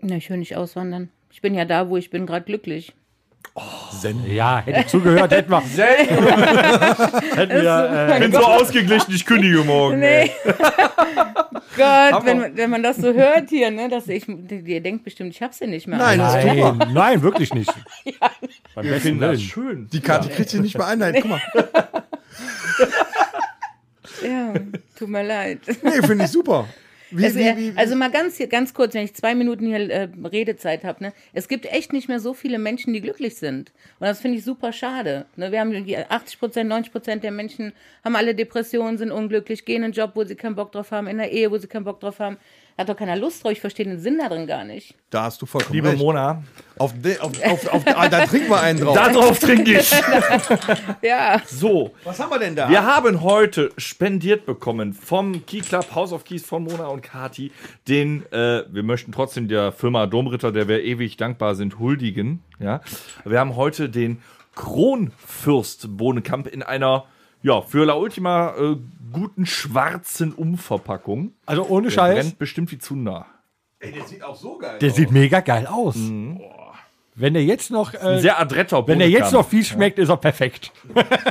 [0.00, 1.10] Na, ich höre nicht auswandern.
[1.30, 2.94] Ich bin ja da, wo ich bin, gerade glücklich.
[4.00, 4.24] Zen.
[4.30, 5.60] Ja, hätte ich zugehört, hätten wir.
[5.60, 10.00] hätten wir äh, bin so ausgeglichen, ich kündige morgen.
[10.00, 10.30] Nee.
[11.76, 15.32] Gott, wenn, man- wenn man das so hört hier, ne, dass ich, ihr denkt bestimmt,
[15.32, 15.98] ich hab sie nicht mehr.
[15.98, 16.74] Nein, das ist super.
[16.78, 17.72] Nein, nein, wirklich nicht.
[18.74, 19.40] Beim Ich besten finde das Willen.
[19.48, 19.88] schön.
[19.92, 20.98] Die Karte kriegt sie nicht mehr ein.
[20.98, 21.40] Nein, guck mal.
[24.22, 24.52] Ja,
[24.98, 25.60] tut mir leid.
[25.82, 26.66] Nee, finde ich super.
[27.10, 29.90] Wie, Es, wie, wie, also mal ganz, hier- ganz kurz, wenn ich zwei Minuten hier
[29.90, 31.04] äh, Redezeit habe.
[31.04, 31.12] Ne?
[31.32, 33.72] Es gibt echt nicht mehr so viele Menschen, die glücklich sind.
[33.98, 35.26] Und das finde ich super schade.
[35.36, 35.50] Ne?
[35.52, 37.72] Wir haben irgendwie 80 Prozent, 90 Prozent der Menschen
[38.04, 41.06] haben alle Depressionen, sind unglücklich, gehen in einen Job, wo sie keinen Bock drauf haben,
[41.06, 42.36] in einer Ehe, wo sie keinen Bock drauf haben.
[42.78, 43.50] Hat doch keiner Lust drauf.
[43.52, 44.94] Ich verstehe den Sinn da drin gar nicht.
[45.10, 45.98] da hast du vollkommen Liebe recht.
[45.98, 46.44] Mona,
[46.78, 48.94] Auf, de, auf, auf, auf, ah, da trinken wir einen drauf.
[48.94, 49.90] darauf trinke ich.
[51.02, 51.42] Ja.
[51.46, 52.68] So, Was haben wir denn da?
[52.70, 57.50] wir haben heute spendiert bekommen vom Key Club House of Keys von Mona und Kati
[57.88, 62.42] den, äh, wir möchten trotzdem der Firma Domritter, der wir ewig dankbar sind, huldigen.
[62.60, 62.80] Ja,
[63.24, 64.22] wir haben heute den
[64.54, 67.04] Kronfürst Bohnenkamp in einer,
[67.42, 68.76] ja, für La Ultima äh,
[69.12, 71.32] guten schwarzen Umverpackung.
[71.46, 73.26] Also ohne Der Scheiß, brennt bestimmt wie Zunder.
[73.80, 74.96] Ey, der sieht auch so geil der aus.
[74.96, 75.96] sieht mega geil aus.
[77.20, 80.16] Wenn der jetzt noch, äh, sehr adretter wenn der jetzt noch fies schmeckt, ist er
[80.16, 80.72] perfekt.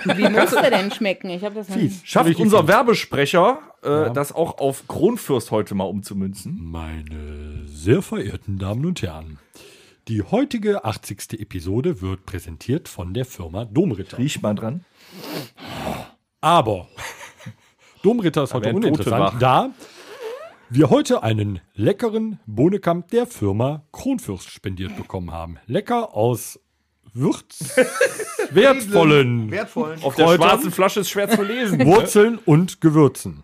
[0.04, 1.30] Wie muss der denn schmecken?
[1.30, 2.02] Ich habe das Fies.
[2.04, 2.68] Schafft unser fies.
[2.68, 6.60] Werbesprecher, äh, das auch auf Kronfürst heute mal umzumünzen?
[6.62, 9.40] Meine sehr verehrten Damen und Herren,
[10.10, 11.40] die heutige 80.
[11.40, 14.18] Episode wird präsentiert von der Firma Domritter.
[14.18, 14.84] Riech mal dran.
[16.42, 16.88] Aber
[18.04, 19.72] Domritter ist heute uninteressant, da
[20.70, 25.58] wir heute einen leckeren Bohnekamp der Firma Kronfürst spendiert bekommen haben.
[25.66, 26.60] Lecker aus
[27.14, 27.76] Würz,
[28.52, 30.04] wertvollen Wertvollen.
[30.04, 31.86] Auf der schwarzen Flasche ist schwer zu lesen.
[31.86, 33.44] Wurzeln und Gewürzen.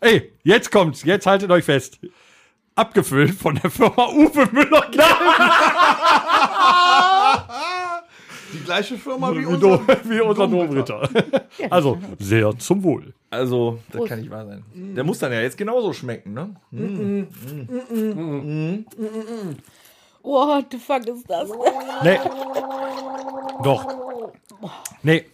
[0.00, 1.98] Ey, jetzt kommt's, jetzt haltet euch fest.
[2.74, 4.90] Abgefüllt von der Firma Uwe Müller.
[8.68, 9.80] Die gleiche Firma wie wie, unser.
[10.04, 11.08] Wie unser Domritter.
[11.70, 13.14] Also, sehr zum Wohl.
[13.30, 14.62] Also, das kann nicht wahr sein.
[14.74, 16.54] Der muss dann ja jetzt genauso schmecken, ne?
[20.22, 21.48] What the fuck ist das?
[22.02, 22.18] Nee.
[23.62, 23.86] Doch.
[25.02, 25.24] Nee.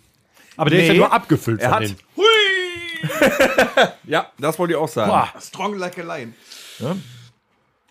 [0.57, 0.99] Aber der ist ja Nee.
[1.01, 1.95] nur abgefüllt Er von hat.
[2.16, 3.89] Hui!
[4.05, 5.11] ja, das wollte ich auch sagen.
[5.11, 5.32] Boah.
[5.41, 6.35] Strong like a lion.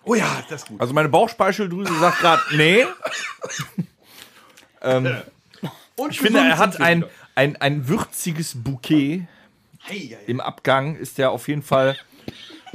[0.06, 0.80] Oh ja, das ist gut.
[0.80, 2.86] Also, meine Bauchspeicheldrüse sagt gerade, nee.
[4.84, 5.08] ähm,
[5.96, 7.06] Und ich finde, er hat ein,
[7.36, 9.24] ein, ein würziges Bouquet
[10.28, 10.96] im Abgang.
[10.96, 11.96] Ist der auf jeden Fall.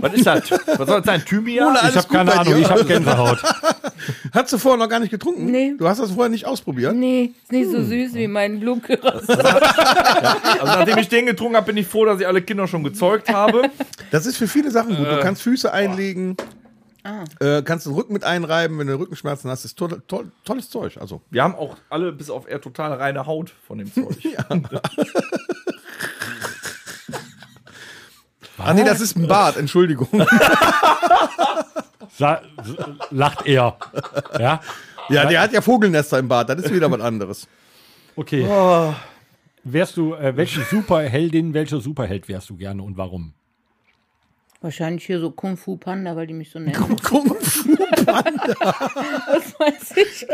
[0.00, 0.50] Was ist das?
[0.50, 1.24] Was soll das sein?
[1.24, 1.76] Thymian?
[1.88, 2.60] Ich habe keine Ahnung, dir?
[2.60, 3.42] ich habe Gänsehaut.
[4.32, 5.46] Hast du vorher noch gar nicht getrunken?
[5.46, 5.74] Nee.
[5.76, 6.94] Du hast das vorher nicht ausprobiert?
[6.94, 9.28] Nee, ist nicht so süß wie mein Blumengeröst.
[9.38, 13.28] Also, nachdem ich den getrunken habe, bin ich froh, dass ich alle Kinder schon gezeugt
[13.32, 13.70] habe.
[14.10, 15.06] Das ist für viele Sachen gut.
[15.06, 16.36] Du kannst Füße einlegen,
[17.40, 19.64] äh, kannst den Rücken mit einreiben, wenn du Rückenschmerzen hast.
[19.64, 20.98] Das ist toll, toll, tolles Zeug.
[21.00, 24.16] Also, Wir haben auch alle bis auf er total reine Haut von dem Zeug.
[28.58, 30.08] ah nee, das ist ein Bart, Entschuldigung.
[32.16, 32.42] Sa
[33.10, 33.76] lacht er.
[34.38, 34.60] Ja?
[35.08, 37.46] ja, der hat ja Vogelnester im Bart, das ist wieder was anderes.
[38.16, 38.44] Okay.
[39.64, 43.34] Wärst du, äh, welche Superheldin, welcher Superheld wärst du gerne und warum?
[44.60, 46.74] Wahrscheinlich hier so Kung Fu Panda, weil die mich so nennen.
[46.74, 46.98] Kung
[47.40, 47.76] Fu.
[48.06, 50.26] Das weiß ich.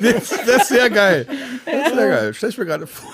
[0.00, 1.26] Das, das ist sehr geil.
[1.64, 2.34] Das ist sehr geil.
[2.34, 3.12] Stell ich mir gerade vor.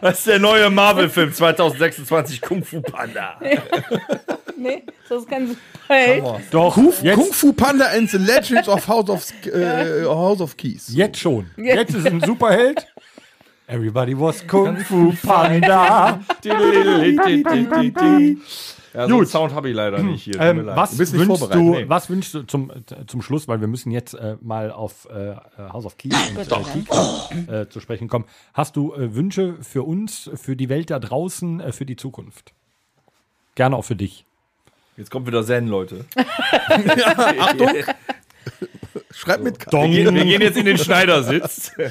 [0.00, 3.38] Das ist der neue Marvel-Film 2026, Kung Fu Panda.
[4.56, 6.24] Nee, das ist kein Superheld.
[6.50, 10.56] Doch, Kung, jetzt, Kung Fu Panda and the Legends of House of, äh, House of
[10.56, 10.86] Keys.
[10.94, 11.50] jetzt schon.
[11.56, 12.86] Jetzt ist ein Superheld.
[13.66, 16.20] Everybody was Kung Fu Panda.
[18.94, 20.38] Ja, so einen Sound habe ich leider nicht hier.
[20.38, 21.66] Ähm, was, bist nicht wünschst vorbereitet.
[21.66, 21.88] du, Nee.
[21.88, 22.74] was wünschst du zum, äh,
[23.08, 26.44] zum Schluss, weil wir müssen jetzt äh, mal auf äh, House of Keys und äh,
[26.46, 28.24] Key, äh, zu sprechen kommen.
[28.52, 32.52] Hast du äh, Wünsche für uns, für die Welt da draußen, äh, für die Zukunft?
[33.56, 34.24] Gerne auch für dich.
[34.96, 36.04] Jetzt kommt wieder Zen, Leute.
[39.10, 39.72] Schreib mit.
[39.72, 41.72] Wir gehen, wir gehen jetzt in den Schneidersitz.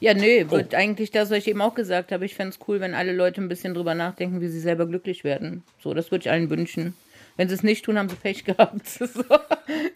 [0.00, 2.24] Ja, nö, wird eigentlich das, was ich eben auch gesagt habe.
[2.24, 5.24] Ich fände es cool, wenn alle Leute ein bisschen drüber nachdenken, wie sie selber glücklich
[5.24, 5.62] werden.
[5.82, 6.94] So, das würde ich allen wünschen.
[7.36, 8.86] Wenn sie es nicht tun, haben sie Pech gehabt.
[8.88, 9.06] so.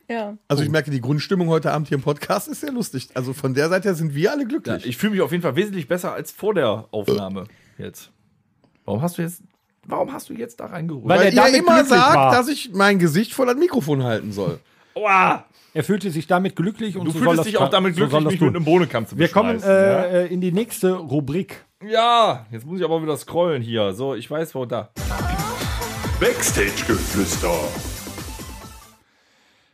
[0.09, 0.37] Ja.
[0.49, 3.09] Also ich merke, die Grundstimmung heute Abend hier im Podcast ist sehr lustig.
[3.15, 4.87] Also von der Seite her sind wir alle glücklich.
[4.87, 7.45] Ich fühle mich auf jeden Fall wesentlich besser als vor der Aufnahme
[7.79, 8.11] jetzt.
[8.85, 9.43] Warum hast du jetzt,
[9.87, 11.09] warum hast du jetzt da reingeholt?
[11.09, 12.33] Weil Weil er immer sagt, war.
[12.33, 14.59] dass ich mein Gesicht vor das Mikrofon halten soll.
[14.95, 15.45] Aua!
[15.73, 18.33] Er fühlte sich damit glücklich und Du so das dich auch damit so glücklich, das
[18.33, 21.65] mich mit einem Bohnenkampf zu Wir kommen äh, äh, in die nächste Rubrik.
[21.83, 21.91] ja?
[21.91, 23.93] ja, jetzt muss ich aber wieder scrollen hier.
[23.93, 24.91] So, ich weiß, wo da.
[26.21, 27.51] Backstage-Geflüster.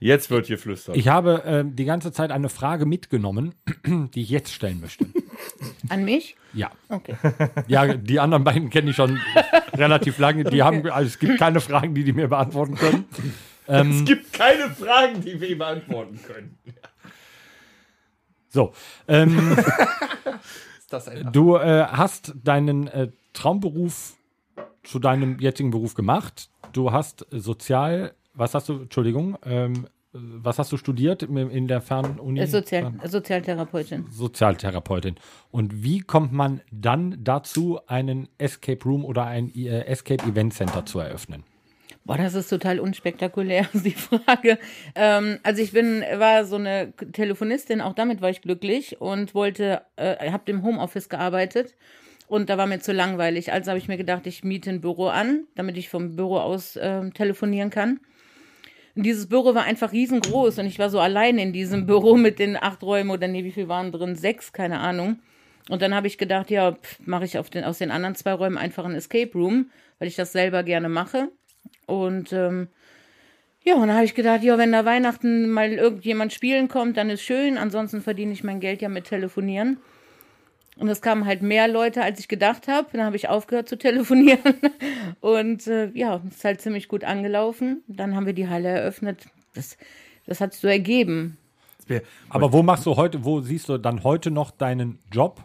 [0.02, 0.96] Jetzt wird hier flüstert.
[0.96, 3.54] Ich habe äh, die ganze Zeit eine Frage mitgenommen,
[4.14, 5.04] die ich jetzt stellen möchte.
[5.90, 6.36] An mich?
[6.54, 6.70] Ja.
[6.88, 7.16] Okay.
[7.68, 9.20] Ja, die anderen beiden kenne ich schon
[9.74, 10.44] relativ lange.
[10.44, 13.04] Die haben, also es gibt keine Fragen, die die mir beantworten können.
[13.66, 16.58] Es gibt keine Fragen, die wir beantworten können.
[18.48, 18.72] So,
[19.06, 19.56] ähm,
[20.78, 24.16] Ist das ein du äh, hast deinen äh, Traumberuf
[24.82, 26.50] zu deinem jetzigen Beruf gemacht.
[26.72, 31.80] Du hast sozial, was hast du, Entschuldigung, ähm, was hast du studiert in, in der
[31.80, 32.40] Fernuni?
[32.40, 34.06] Äh, Sozial, Sozialtherapeutin.
[34.10, 35.14] Sozialtherapeutin.
[35.52, 40.84] Und wie kommt man dann dazu, einen Escape Room oder ein äh, Escape Event Center
[40.84, 41.44] zu eröffnen?
[42.04, 44.58] Boah, das ist total unspektakulär, die Frage.
[44.94, 49.82] Ähm, also ich bin, war so eine Telefonistin, auch damit war ich glücklich und wollte,
[49.96, 51.74] äh, habe im Homeoffice gearbeitet
[52.26, 53.52] und da war mir zu langweilig.
[53.52, 56.78] Also habe ich mir gedacht, ich miete ein Büro an, damit ich vom Büro aus
[56.80, 58.00] ähm, telefonieren kann.
[58.94, 62.38] Und dieses Büro war einfach riesengroß und ich war so allein in diesem Büro mit
[62.38, 64.16] den acht Räumen oder nee, wie viel waren drin?
[64.16, 65.18] Sechs, keine Ahnung.
[65.68, 68.58] Und dann habe ich gedacht, ja, mache ich auf den, aus den anderen zwei Räumen
[68.58, 71.30] einfach ein Escape Room, weil ich das selber gerne mache.
[71.86, 72.68] Und ähm,
[73.62, 77.10] ja, und dann habe ich gedacht, ja, wenn da Weihnachten mal irgendjemand spielen kommt, dann
[77.10, 77.58] ist schön.
[77.58, 79.78] Ansonsten verdiene ich mein Geld ja mit Telefonieren.
[80.76, 82.88] Und es kamen halt mehr Leute, als ich gedacht habe.
[82.92, 84.54] Dann habe ich aufgehört zu telefonieren.
[85.20, 87.82] Und äh, ja, es ist halt ziemlich gut angelaufen.
[87.86, 89.26] Dann haben wir die Halle eröffnet.
[89.52, 89.76] Das,
[90.26, 91.36] das hat sich so ergeben.
[92.28, 95.42] Aber wo machst du heute, wo siehst du dann heute noch deinen Job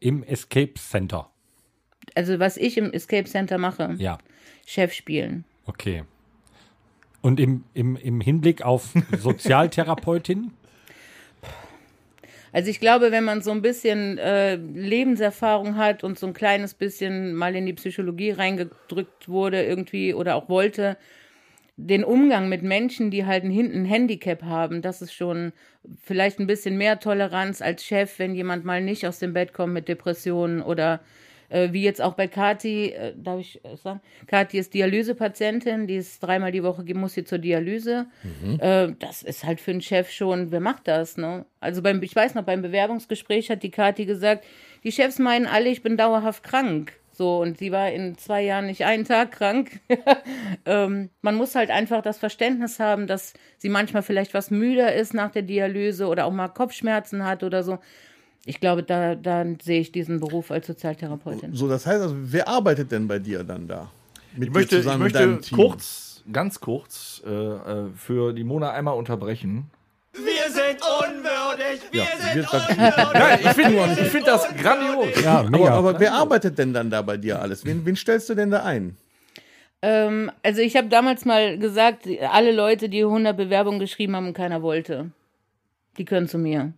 [0.00, 1.30] im Escape Center?
[2.14, 4.18] Also was ich im Escape Center mache, Ja,
[4.66, 5.44] Chef spielen.
[5.66, 6.04] okay.
[7.20, 10.52] Und im, im, im Hinblick auf Sozialtherapeutin?
[12.52, 16.74] Also ich glaube, wenn man so ein bisschen äh, Lebenserfahrung hat und so ein kleines
[16.74, 20.96] bisschen mal in die Psychologie reingedrückt wurde irgendwie oder auch wollte,
[21.76, 25.52] den Umgang mit Menschen, die halt ein, Handicap haben, das ist schon
[26.04, 29.72] vielleicht ein bisschen mehr Toleranz als Chef, wenn jemand mal nicht aus dem Bett kommt
[29.72, 31.00] mit Depressionen oder
[31.48, 35.96] äh, wie jetzt auch bei Kati, äh, darf ich äh, sagen, Kati ist Dialysepatientin, die
[35.96, 38.06] ist dreimal die Woche, muss sie zur Dialyse.
[38.60, 41.46] Äh, das ist halt für einen Chef schon, wer macht das, ne?
[41.60, 44.44] Also beim, ich weiß noch, beim Bewerbungsgespräch hat die Kati gesagt,
[44.84, 46.92] die Chefs meinen alle, ich bin dauerhaft krank.
[47.16, 49.80] So, und sie war in zwei Jahren nicht einen Tag krank.
[50.66, 55.14] ähm, man muss halt einfach das Verständnis haben, dass sie manchmal vielleicht was müder ist
[55.14, 57.78] nach der Dialyse oder auch mal Kopfschmerzen hat oder so.
[58.46, 61.54] Ich glaube, da, da sehe ich diesen Beruf als Sozialtherapeutin.
[61.54, 63.90] So, das heißt also, wer arbeitet denn bei dir dann da?
[64.36, 65.56] Mit Ich möchte, ich mit möchte deinem Team?
[65.56, 69.70] kurz, ganz kurz, äh, äh, für die Mona einmal unterbrechen.
[70.12, 71.80] Wir sind unwürdig.
[71.90, 73.14] Wir Ja, sind unwürdig.
[73.14, 75.22] Nein, ich finde find das grandios.
[75.22, 77.64] Ja, aber, aber wer arbeitet denn dann da bei dir alles?
[77.64, 78.96] Wen, wen stellst du denn da ein?
[79.82, 84.34] Ähm, also ich habe damals mal gesagt, alle Leute, die 100 Bewerbungen geschrieben haben und
[84.34, 85.10] keiner wollte,
[85.98, 86.72] die können zu mir.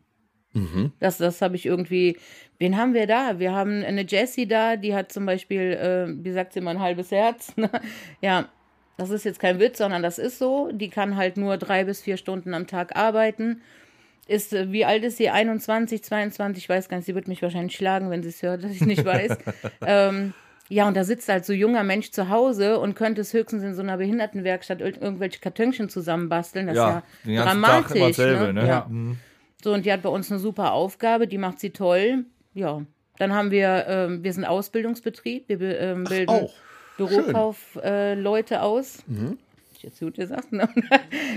[1.01, 2.17] Das, das habe ich irgendwie.
[2.59, 3.39] Wen haben wir da?
[3.39, 6.81] Wir haben eine Jessie da, die hat zum Beispiel, äh, wie sagt sie immer, ein
[6.81, 7.53] halbes Herz.
[7.57, 7.71] ne?
[8.23, 8.49] ja,
[8.97, 10.71] das ist jetzt kein Witz, sondern das ist so.
[10.73, 13.61] Die kann halt nur drei bis vier Stunden am Tag arbeiten.
[14.27, 15.29] Ist, äh, wie alt ist sie?
[15.31, 18.65] 21, 22, ich weiß gar nicht, sie wird mich wahrscheinlich schlagen, wenn sie es hört,
[18.65, 19.37] dass ich nicht weiß.
[19.87, 20.33] ähm,
[20.69, 23.75] ja, und da sitzt halt so junger Mensch zu Hause und könnte es höchstens in
[23.75, 26.67] so einer Behindertenwerkstatt ir- irgendwelche Kartönchen zusammenbasteln.
[26.67, 28.01] Das Ja, ist ja dramatisch.
[28.01, 28.67] dasselbe, ne?
[28.67, 28.91] Ja.
[29.63, 32.25] So, und die hat bei uns eine super Aufgabe, die macht sie toll.
[32.55, 32.83] Ja,
[33.19, 36.49] dann haben wir, ähm, wir sind Ausbildungsbetrieb, wir ähm, bilden.
[36.97, 38.99] Bürokaufleute äh, aus.
[39.07, 39.39] Mhm.
[39.75, 40.69] Ich jetzt gut gesagt, ne?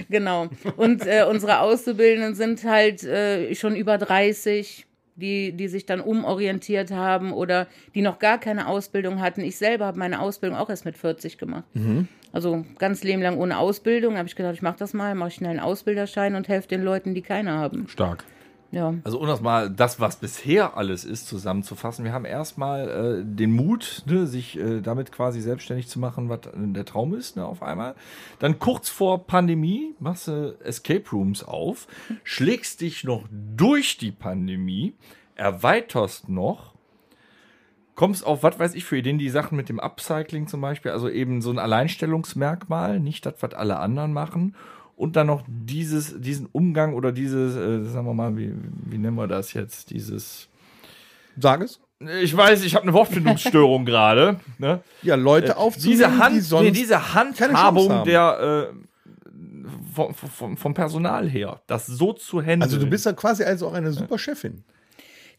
[0.10, 0.48] genau.
[0.78, 6.92] Und äh, unsere Auszubildenden sind halt äh, schon über 30, die, die sich dann umorientiert
[6.92, 9.42] haben oder die noch gar keine Ausbildung hatten.
[9.42, 11.66] Ich selber habe meine Ausbildung auch erst mit 40 gemacht.
[12.32, 14.18] Also ganz Leben lang ohne Ausbildung.
[14.18, 17.14] habe ich gedacht, ich mache das mal, mache schnell einen Ausbilderschein und helfe den Leuten,
[17.16, 17.88] die keine haben.
[17.88, 18.24] Stark.
[18.72, 18.94] Ja.
[19.04, 22.06] Also um das mal, das, was bisher alles ist, zusammenzufassen.
[22.06, 26.46] Wir haben erstmal äh, den Mut, ne, sich äh, damit quasi selbstständig zu machen, was
[26.46, 27.96] äh, der Traum ist, ne, auf einmal.
[28.38, 31.88] Dann kurz vor Pandemie machst du Escape Rooms auf,
[32.24, 34.94] schlägst dich noch durch die Pandemie,
[35.34, 36.76] erweiterst noch,
[38.00, 41.10] kommst auf, was weiß ich für Ideen, die Sachen mit dem Upcycling zum Beispiel, also
[41.10, 44.56] eben so ein Alleinstellungsmerkmal, nicht das, was alle anderen machen.
[44.96, 48.54] Und dann noch dieses, diesen Umgang oder dieses, äh, sagen wir mal, wie,
[48.86, 49.90] wie nennen wir das jetzt?
[49.90, 50.48] Dieses.
[51.38, 51.82] Sag es.
[52.22, 54.40] Ich weiß, ich habe eine Wortfindungsstörung gerade.
[54.60, 54.80] Ne?
[55.02, 58.76] Ja, Leute aufzunehmen, Diese, Hand, die sonst nee, diese Handhabung der äh,
[59.94, 62.64] vom, vom, vom Personal her, das so zu handeln.
[62.64, 64.64] Also du bist ja quasi also auch eine super Chefin.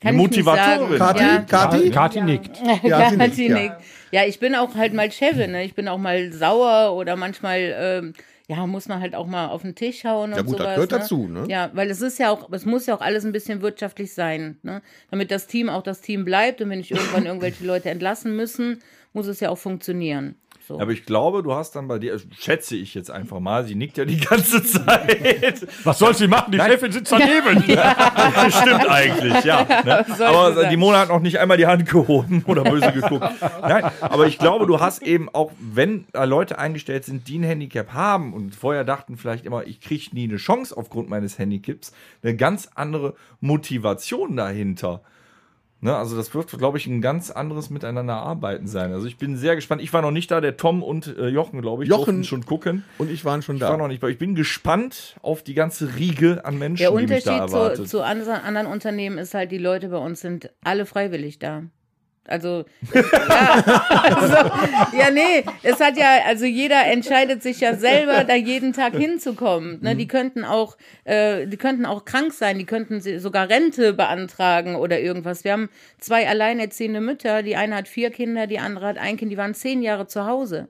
[0.01, 0.98] Kann Eine ich nicht Motivatorin.
[0.98, 1.18] sagen.
[1.18, 1.38] Kati, Ja.
[1.42, 1.90] Kati?
[1.90, 2.57] Kati nickt.
[2.82, 3.59] Ja, Kati nickt, ja.
[3.59, 3.76] nickt.
[4.12, 5.53] Ja, ich bin auch halt mal Chefin.
[5.53, 5.64] Ne?
[5.64, 8.14] Ich bin auch mal sauer oder manchmal, ähm,
[8.48, 10.74] ja, muss man halt auch mal auf den Tisch hauen und Ja gut, das sowas.
[10.74, 10.98] gehört ne?
[10.98, 11.44] dazu, ne?
[11.48, 14.57] Ja, weil es ist ja auch, es muss ja auch alles ein bisschen wirtschaftlich sein,
[14.62, 14.80] ne?
[15.11, 18.80] Damit das Team auch das Team bleibt und wenn nicht irgendwann irgendwelche Leute entlassen müssen,
[19.12, 20.34] muss es ja auch funktionieren.
[20.70, 20.78] So.
[20.78, 23.98] Aber ich glaube, du hast dann bei dir, schätze ich jetzt einfach mal, sie nickt
[23.98, 25.66] ja die ganze Zeit.
[25.82, 26.52] Was soll sie machen?
[26.52, 27.60] Die Chefin sitzt daneben.
[28.52, 29.66] Stimmt eigentlich, ja.
[29.84, 30.06] Ne?
[30.20, 30.70] Aber sagen?
[30.70, 33.26] die Mona hat noch nicht einmal die Hand gehoben oder böse geguckt.
[33.62, 37.42] Nein, aber ich glaube, du hast eben auch, wenn da Leute eingestellt sind, die ein
[37.42, 41.92] Handicap haben und vorher dachten vielleicht immer, ich kriege nie eine Chance aufgrund meines Handicaps,
[42.22, 45.00] eine ganz andere Motivation dahinter.
[45.82, 48.92] Ne, also das wird, glaube ich, ein ganz anderes Miteinander arbeiten sein.
[48.92, 49.80] Also ich bin sehr gespannt.
[49.80, 52.84] Ich war noch nicht da, der Tom und äh, Jochen, glaube ich, Jochen- schon gucken.
[52.98, 53.76] Und ich waren schon Ich war da.
[53.78, 57.24] noch nicht, aber ich bin gespannt auf die ganze Riege an Menschen, Der die mich
[57.24, 57.88] da Unterschied zu, erwartet.
[57.88, 61.62] zu anderen, anderen Unternehmen ist halt, die Leute bei uns sind alle freiwillig da.
[62.30, 62.64] Also,
[62.94, 63.02] ja,
[64.04, 64.36] also,
[64.96, 69.80] ja, nee, es hat ja, also jeder entscheidet sich ja selber, da jeden Tag hinzukommen.
[69.82, 69.96] Ne?
[69.96, 75.00] Die könnten auch, äh, die könnten auch krank sein, die könnten sogar Rente beantragen oder
[75.00, 75.42] irgendwas.
[75.42, 79.32] Wir haben zwei alleinerziehende Mütter, die eine hat vier Kinder, die andere hat ein Kind,
[79.32, 80.68] die waren zehn Jahre zu Hause.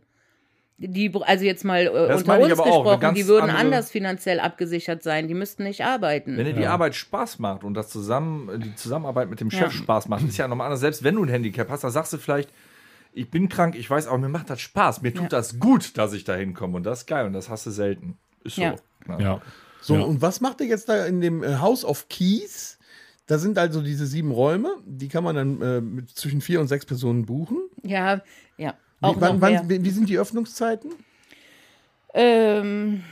[0.83, 5.03] Die, also jetzt mal äh, Das unter uns gesprochen, die würden andere- anders finanziell abgesichert
[5.03, 6.39] sein, die müssten nicht arbeiten.
[6.39, 10.09] Wenn dir die Arbeit Spaß macht und das zusammen, die Zusammenarbeit mit dem Chef Spaß
[10.09, 10.81] macht, ist ja nochmal anders.
[10.81, 12.49] Selbst wenn du ein Handicap hast, dann sagst du vielleicht,
[13.13, 15.03] ich bin krank, ich weiß, aber mir macht das Spaß.
[15.03, 15.29] Mir tut Ja.
[15.29, 16.79] das gut, dass ich da hinkomme.
[16.79, 18.17] Und das ist geil und das hast du selten.
[18.45, 18.63] Ist so.
[18.63, 18.77] Ja.
[19.19, 19.43] Ja.
[19.83, 20.01] So, Ja.
[20.03, 22.79] und was macht ihr jetzt da in dem äh, House of Keys?
[23.27, 26.69] Da sind also diese sieben Räume, die kann man dann äh, mit zwischen vier und
[26.69, 27.59] sechs Personen buchen.
[27.83, 28.23] Ja,
[28.57, 28.75] ja.
[29.01, 29.61] Auch Wie, wann, noch mehr.
[29.61, 30.91] wann, wie wie sind die Öffnungszeiten?
[32.15, 33.03] Ähm,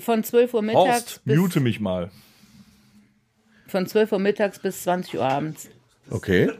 [0.00, 2.10] von 12 Uhr mittags Horst, bis, mute mich mal.
[3.68, 5.68] von 12 Uhr mittags bis 20 Uhr abends.
[6.10, 6.50] Okay.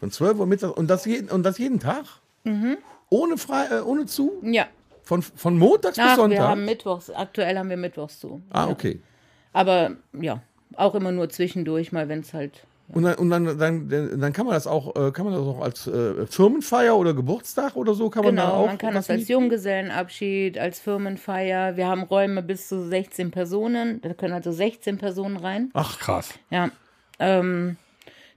[0.00, 2.04] Von 12 Uhr mittags und das jeden, und das jeden Tag?
[2.44, 2.78] Mhm.
[3.10, 4.32] Ohne frei, äh, ohne zu?
[4.42, 4.66] Ja.
[5.02, 6.40] Von, von montags bis Ach, wir Sonntag?
[6.40, 8.42] haben Mittwochs, aktuell haben wir Mittwochs zu.
[8.50, 8.68] ah, ja.
[8.70, 9.00] okay.
[9.52, 9.90] Aber
[10.20, 10.42] ja,
[10.76, 12.64] auch immer nur zwischendurch, mal wenn es halt.
[12.92, 15.60] Und dann, und dann, dann, dann kann man das auch, äh, kann man das auch
[15.60, 19.08] als äh, Firmenfeier oder Geburtstag oder so kann man da Genau, auch man kann das
[19.08, 19.28] als?
[19.28, 21.76] Junggesellenabschied, als Firmenfeier.
[21.76, 24.00] Wir haben Räume bis zu 16 Personen.
[24.02, 25.70] Da können also 16 Personen rein.
[25.74, 26.30] Ach, krass.
[26.50, 26.70] Ja.
[27.18, 27.76] Ähm,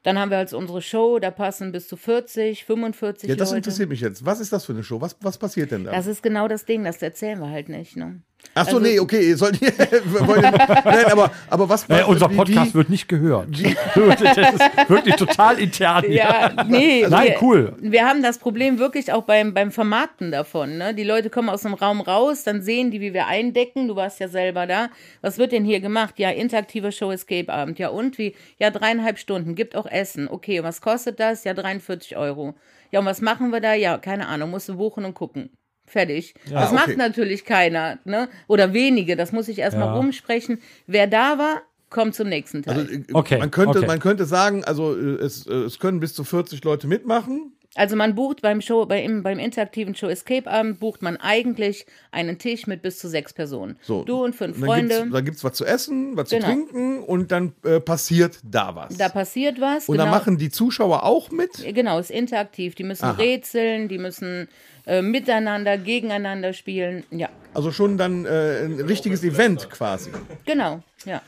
[0.03, 3.57] dann haben wir als unsere Show, da passen bis zu 40, 45 Ja, das Leute.
[3.59, 4.25] interessiert mich jetzt.
[4.25, 4.99] Was ist das für eine Show?
[4.99, 5.91] Was, was passiert denn da?
[5.91, 7.95] Das ist genau das Ding, das erzählen wir halt nicht.
[7.95, 8.21] Ne?
[8.55, 9.71] Ach so, also- nee, okay, ihr sollt wir
[10.27, 13.47] wollen- Nein, aber, aber was Äh, unser wie- Podcast wie, wird nicht gehört.
[13.95, 14.21] das
[14.53, 16.03] ist wirklich total intern.
[16.05, 16.15] hier.
[16.15, 17.05] Ja, nee.
[17.09, 17.75] Nein, wir, cool.
[17.81, 20.77] Wir haben das Problem wirklich auch beim, beim Vermarkten davon.
[20.77, 20.93] Ne?
[20.93, 23.87] Die Leute kommen aus dem Raum raus, dann sehen die, wie wir eindecken.
[23.87, 24.89] Du warst ja selber da.
[25.21, 26.19] Was wird denn hier gemacht?
[26.19, 27.79] Ja, interaktiver Show-Escape-Abend.
[27.79, 28.35] Ja, und wie?
[28.59, 29.55] Ja, dreieinhalb Stunden.
[29.55, 30.27] Gibt auch Essen.
[30.27, 31.43] Okay, was kostet das?
[31.43, 32.53] Ja, 43 Euro.
[32.91, 33.73] Ja, und was machen wir da?
[33.73, 34.51] Ja, keine Ahnung.
[34.51, 35.49] Musst du buchen und gucken.
[35.85, 36.33] Fertig.
[36.49, 36.75] das okay.
[36.75, 38.29] macht natürlich keiner, ne?
[38.47, 39.15] Oder wenige.
[39.15, 39.93] Das muss ich erstmal Ja.
[39.95, 40.59] rumsprechen.
[40.87, 42.79] Wer da war, kommt zum nächsten Teil.
[42.79, 43.87] also, äh, Okay, man, könnte, okay.
[43.87, 47.53] man könnte sagen, also äh, es, äh, es können bis zu 40 Leute mitmachen.
[47.75, 52.37] Also man bucht beim Show, beim, beim interaktiven Show Escape Abend bucht man eigentlich einen
[52.37, 53.77] Tisch mit bis zu sechs Personen.
[53.81, 54.03] So.
[54.03, 54.95] Du und fünf dann Freunde.
[54.97, 56.45] Gibt's, da gibt es was zu essen, was Genau.
[56.45, 58.95] zu trinken und dann äh, passiert da was.
[58.97, 59.89] da passiert was.
[59.89, 61.49] und genau, dann machen die Zuschauer auch mit.
[61.73, 62.75] genau, ist interaktiv.
[62.75, 63.13] Die müssen Aha.
[63.13, 64.47] rätseln, die müssen
[64.85, 67.03] äh, miteinander, gegeneinander spielen.
[67.09, 70.11] Ja, Also schon dann äh, ein richtiges Event quasi.
[70.45, 71.21] genau, ja.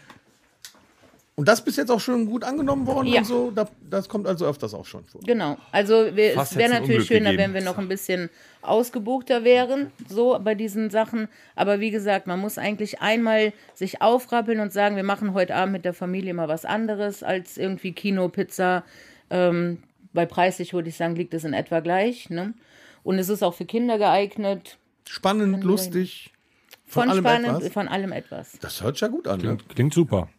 [1.38, 3.20] Und das bis jetzt auch schon gut angenommen worden Ja.
[3.20, 3.52] und so.
[3.52, 5.20] Da, das kommt also öfters auch schon vor.
[5.26, 5.58] Genau.
[5.74, 7.54] Also wir, es wäre natürlich Unglück schöner, gegeben.
[7.54, 8.30] wenn wir noch ein bisschen
[8.62, 11.28] ausgebuchter wären, so bei diesen Sachen.
[11.56, 15.74] Aber wie gesagt, man muss eigentlich einmal sich aufrappeln und sagen, wir machen heute Abend
[15.74, 18.86] mit der Familie mal was anderes als irgendwie Kino, Pizza.
[19.30, 19.84] Ähm,
[20.14, 22.30] bei preislich würde ich sagen, liegt es in etwa gleich.
[22.30, 22.54] Ne?
[23.04, 24.78] Und es ist auch für Kinder geeignet.
[25.08, 26.32] Spannend, lustig.
[26.86, 27.74] Von, Von, allem spannend, etwas.
[27.74, 28.58] von allem etwas.
[28.62, 29.38] Das hört sich ja gut an.
[29.40, 29.44] Ne?
[29.44, 30.30] Klingt, klingt super.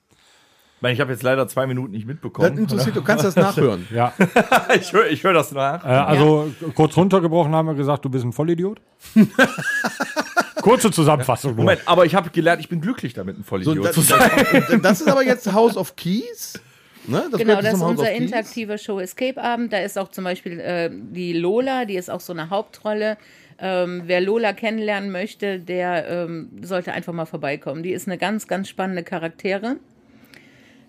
[0.76, 2.58] Ich meine, ich habe jetzt leider zwei Minuten nicht Das mitbekommen.
[2.58, 3.86] interessiert, du kannst das nachhören.
[3.94, 4.12] Ja,
[4.78, 5.82] ich höre ich hör das nach.
[5.84, 8.80] äh, also kurz runtergebrochen haben wir gesagt, du bist ein Vollidiot.
[10.62, 11.52] Kurze Zusammenfassung.
[11.54, 11.64] nur.
[11.64, 14.30] Moment, aber ich habe gelernt, ich bin glücklich damit, ein So, Vollidiot das, zu sein.
[14.52, 16.60] das, das ist aber jetzt House of Keys.
[17.06, 17.24] Ne?
[17.30, 19.72] Das Genau, das ist unser interaktiver Show Escape Abend.
[19.72, 23.16] Da ist auch zum Beispiel äh, die Lola, die ist auch so eine Hauptrolle.
[23.58, 27.82] Ähm, wer Lola kennenlernen möchte, der ähm, sollte einfach mal vorbeikommen.
[27.82, 29.76] Die ist eine ganz, ganz spannende Charaktere.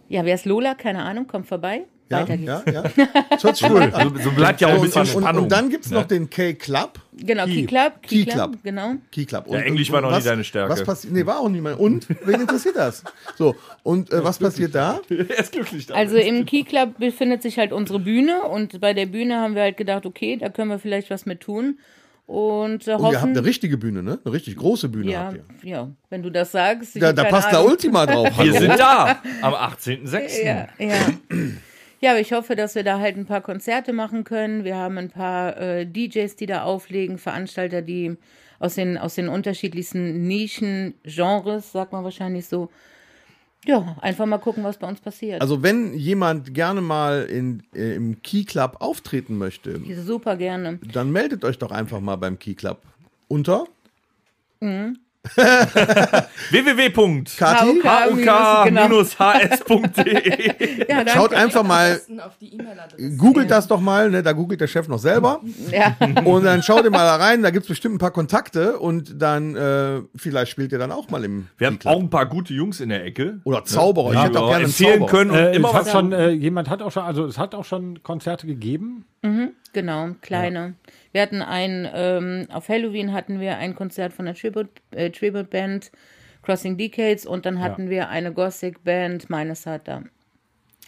[0.09, 0.75] Ja, wer ist Lola?
[0.75, 1.83] Keine Ahnung, kommt vorbei.
[2.09, 2.47] Ja, Weiter geht's.
[2.47, 3.37] ja, ja.
[3.53, 4.15] Sich gut an.
[4.15, 5.43] So, so bleibt ja auch ein Und, bisschen und, und, Spannung.
[5.43, 6.99] und dann gibt es noch den K-Club.
[7.17, 7.53] Genau, Key.
[7.55, 7.93] Key Club.
[8.01, 8.51] Key Key Club.
[8.51, 8.93] Club, genau.
[9.11, 9.45] Key Club.
[9.49, 10.71] Ja, Englisch war noch nie was- deine Stärke.
[10.71, 11.13] Was passiert?
[11.13, 11.73] Nee, war auch nie mein.
[11.75, 12.07] Und?
[12.25, 13.03] Wen interessiert das?
[13.37, 15.01] So, und äh, was passiert da?
[15.09, 15.99] er ist glücklich damit.
[16.01, 19.63] Also im Key Club befindet sich halt unsere Bühne und bei der Bühne haben wir
[19.63, 21.77] halt gedacht, okay, da können wir vielleicht was mit tun.
[22.27, 24.19] Und, äh, Und hoffen, ihr habt eine richtige Bühne, ne?
[24.23, 25.69] Eine richtig große Bühne ja, habt ihr.
[25.69, 27.01] ja, wenn du das sagst.
[27.01, 27.71] Da, da passt da Ahnung.
[27.71, 28.37] Ultima drauf.
[28.43, 30.43] Wir sind da am 18.06.
[30.43, 30.93] Ja, ja.
[31.99, 34.63] Ja, aber ich hoffe, dass wir da halt ein paar Konzerte machen können.
[34.63, 38.17] Wir haben ein paar äh, DJs, die da auflegen, Veranstalter, die
[38.59, 42.69] aus den, aus den unterschiedlichsten Nischen-Genres, sagt man wahrscheinlich so.
[43.65, 45.41] Ja, einfach mal gucken, was bei uns passiert.
[45.41, 50.79] Also wenn jemand gerne mal in, äh, im Key Club auftreten möchte, Super gerne.
[50.93, 52.81] dann meldet euch doch einfach mal beim Key Club.
[53.27, 53.67] Unter
[54.59, 54.93] www.
[57.37, 57.79] Kati.
[58.65, 58.87] genau.
[60.87, 61.07] Ja.
[61.13, 63.17] Schaut einfach mal, Besten auf die E-Mail-Adresse.
[63.17, 64.23] googelt das doch mal, ne?
[64.23, 65.41] da googelt der Chef noch selber.
[65.71, 65.95] Ja.
[66.23, 69.55] Und dann schaut ihr mal da rein, da gibt's bestimmt ein paar Kontakte und dann
[69.55, 72.79] äh, vielleicht spielt ihr dann auch mal im Wir haben auch ein paar gute Jungs
[72.79, 73.39] in der Ecke.
[73.43, 74.11] Oder Zauberer.
[74.11, 75.09] die ich hätte wir auch gerne einen empfehlen Zauberer.
[75.09, 77.55] können und Äh, immer es was schon, äh, jemand hat auch schon, also es hat
[77.55, 79.05] auch schon Konzerte gegeben.
[79.73, 80.75] Genau, kleine.
[81.11, 85.49] Wir hatten ein, ähm, auf Halloween hatten wir ein Konzert von der Tribute, äh, Tribute
[85.49, 85.91] Band
[86.43, 90.03] Crossing Decades und dann hatten wir eine Gothic Band, meines hat da.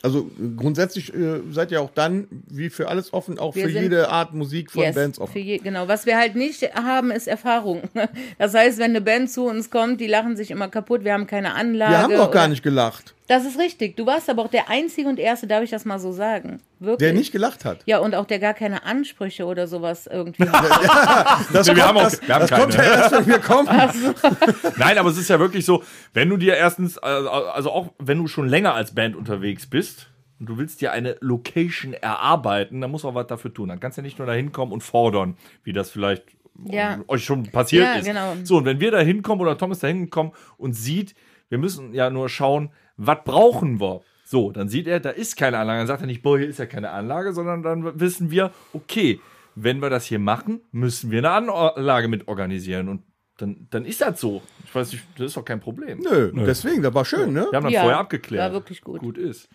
[0.02, 3.82] Also grundsätzlich äh, seid ihr auch dann, wie für alles offen, auch Wir für sind-
[3.84, 5.34] jede Art Musik von Yes, Bands offen.
[5.34, 5.90] für je, genau.
[5.90, 7.82] Was wir halt nicht haben, ist Erfahrung.
[8.38, 11.28] Das heißt, wenn eine Band zu uns kommt, die lachen sich immer kaputt, wir haben
[11.28, 11.92] keine Anlage.
[11.92, 13.14] Wir haben doch gar nicht gelacht.
[13.30, 13.96] Das ist richtig.
[13.96, 16.60] Du warst aber auch der Einzige und Erste, darf ich das mal so sagen.
[16.80, 16.98] Wirklich.
[17.10, 17.84] Der nicht gelacht hat.
[17.86, 21.38] Ja, und auch der gar keine Ansprüche oder sowas irgendwie hat.
[21.54, 22.96] Das wir haben auch- das, wir haben das kommt ja keine.
[22.96, 23.70] erst, wenn wir kommen.
[24.78, 28.18] Nein, aber es ist ja wirklich so, wenn du dir erstens, also also auch wenn
[28.18, 30.10] du schon länger als Band unterwegs bist
[30.40, 33.70] und du willst dir eine Location erarbeiten, dann musst du auch was dafür tun.
[33.70, 36.24] Dann kannst du ja nicht nur da hinkommen und fordern, wie das vielleicht
[36.66, 37.00] Ja.
[37.08, 38.06] euch schon passiert Ja, ist.
[38.06, 38.34] genau.
[38.44, 41.14] So, und wenn wir da hinkommen oder Tom ist da hingekommen und sieht,
[41.50, 44.02] wir müssen ja nur schauen, was brauchen wir?
[44.26, 45.80] So, dann sieht er, da ist keine Anlage.
[45.80, 49.20] Dann sagt er nicht, boah, hier ist ja keine Anlage, sondern dann wissen wir, okay,
[49.56, 52.90] wenn wir das hier machen, müssen wir eine Anlage mit organisieren.
[52.90, 53.04] Und
[53.38, 54.42] dann, dann ist das so.
[54.66, 56.00] Ich weiß nicht, das ist doch kein Problem.
[56.00, 57.48] Nö, deswegen, das war schön, ne?
[57.50, 58.44] Wir haben das Ja, vorher abgeklärt.
[58.44, 59.00] war wirklich gut.
[59.00, 59.50] Gut ist.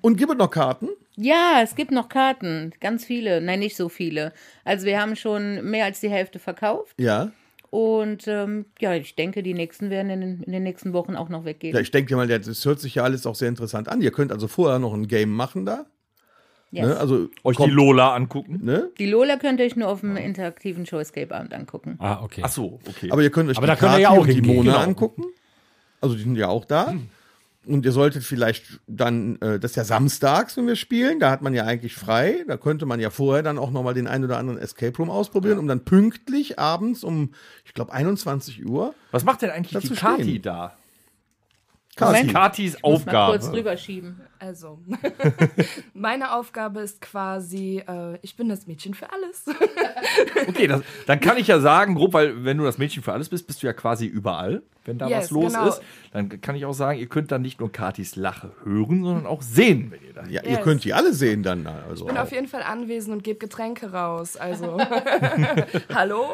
[0.00, 0.88] Und gibt es noch Karten?
[1.16, 2.72] Ja, es gibt noch Karten.
[2.80, 3.40] Ganz viele.
[3.40, 4.32] Nein, nicht so viele.
[4.64, 6.94] Also wir haben schon mehr als die Hälfte verkauft.
[6.98, 7.32] Ja.
[7.72, 11.30] Und ähm, ja, ich denke, die nächsten werden in den, in den nächsten Wochen auch
[11.30, 11.74] noch weggehen.
[11.74, 14.02] Ja, ich denke mal, das hört sich ja alles auch sehr interessant an.
[14.02, 15.86] Ihr könnt also vorher noch ein Game machen da.
[16.70, 16.86] Yes.
[16.86, 16.96] Ne?
[16.98, 18.60] Also Euch kommt, die Lola angucken.
[18.62, 18.90] ne?
[18.98, 21.96] Die Lola könnt ihr euch nur auf dem interaktiven Showscape-Abend angucken.
[21.98, 22.42] Ah, okay.
[22.44, 23.10] Ach so, okay.
[23.10, 24.84] Aber ihr könnt euch Aber die da könnt ihr Kati ja auch die Mona genau.
[24.84, 25.24] angucken.
[26.02, 26.94] Also die sind ja auch da.
[27.64, 31.42] Und ihr solltet vielleicht dann, äh, das ist ja samstags, wenn wir spielen, da hat
[31.42, 32.44] man ja eigentlich frei.
[32.48, 35.58] Da könnte man ja vorher dann auch nochmal den einen oder anderen Escape Room ausprobieren,
[35.58, 37.34] um dann pünktlich abends um,
[37.64, 38.94] ich glaube, 21 Uhr.
[39.12, 40.42] Was macht denn eigentlich die Kati stehen.
[40.42, 40.76] da?
[42.00, 42.32] Moment.
[42.32, 43.56] Katis Muss mal kurz Aufgabe.
[43.56, 44.20] drüber schieben.
[44.38, 44.80] Also,
[45.94, 49.44] meine Aufgabe ist quasi, äh, ich bin das Mädchen für alles.
[50.48, 53.28] Okay, das, dann kann ich ja sagen, grob, weil wenn du das Mädchen für alles
[53.28, 55.68] bist, bist du ja quasi überall, wenn da Yes, was los genau.
[55.68, 55.82] ist.
[56.12, 59.40] Dann kann ich auch sagen, ihr könnt dann nicht nur Katis Lache hören, sondern auch
[59.42, 60.60] sehen, wenn ihr da Ja, ihr Yes.
[60.62, 61.66] könnt die alle sehen dann.
[61.66, 64.36] Also Ich bin auf jeden Fall anwesend und gebe Getränke raus.
[64.36, 64.78] Also,
[65.94, 66.26] hallo?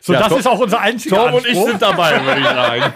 [0.00, 1.68] So, Ja, das Tom- ist auch unser einziger Tom und ich Anspruch.
[1.68, 2.92] sind dabei, würde ich sagen.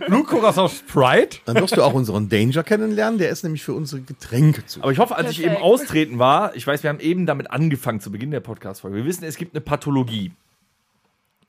[0.06, 1.38] Blutguckers aus Sprite.
[1.44, 4.82] Dann wirst du auch unseren Danger kennenlernen, der ist nämlich für unsere Getränke zu.
[4.82, 5.64] Aber ich hoffe, als ich eben Perfekt.
[5.64, 8.96] austreten war, ich weiß, wir haben eben damit angefangen zu Beginn der Podcast-Folge.
[8.96, 10.32] Wir wissen, es gibt eine Pathologie.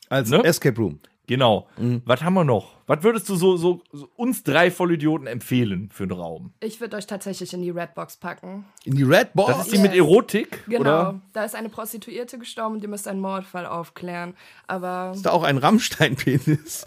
[0.09, 0.43] Als ne?
[0.43, 0.99] Escape Room.
[1.27, 1.67] Genau.
[2.05, 2.73] Was haben wir noch?
[2.85, 6.51] Was würdest du so, so, so uns drei Vollidioten empfehlen für einen Raum?
[6.59, 8.65] Ich würde euch tatsächlich in die Redbox packen.
[8.83, 9.55] In die Red Box.
[9.55, 10.65] Das ist die mit Erotik?
[10.67, 10.81] Genau.
[10.81, 11.21] Oder?
[11.31, 14.35] Da ist eine Prostituierte gestorben und ihr müsst einen Mordfall aufklären.
[14.67, 15.13] Aber.
[15.15, 16.85] Ist da auch ein Rammstein-Penis?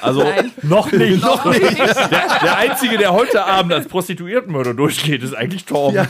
[0.00, 0.52] Also, Nein.
[0.62, 1.22] Noch nicht.
[1.22, 5.94] der, der Einzige, der heute Abend als Prostituiertenmörder durchgeht, ist eigentlich Tom.
[5.94, 6.08] Ja.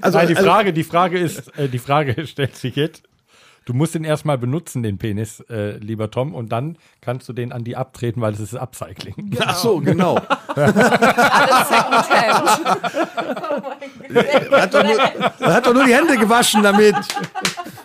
[0.00, 3.02] Also, Nein, die also- Frage, die Frage ist, äh, die Frage stellt sich jetzt.
[3.64, 7.50] Du musst den erstmal benutzen, den Penis, äh, lieber Tom, und dann kannst du den
[7.50, 9.38] an die abtreten, weil es ist Upcycling.
[9.40, 10.18] Ach so, genau.
[10.54, 12.60] Alles Secondhand.
[14.10, 16.94] Er hat, doch nur, er hat doch nur die Hände gewaschen damit.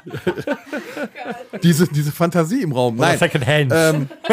[1.63, 2.95] diese, diese Fantasie im Raum.
[2.95, 3.17] Nein.
[3.17, 3.71] Second Hand.
[3.75, 4.09] Ähm,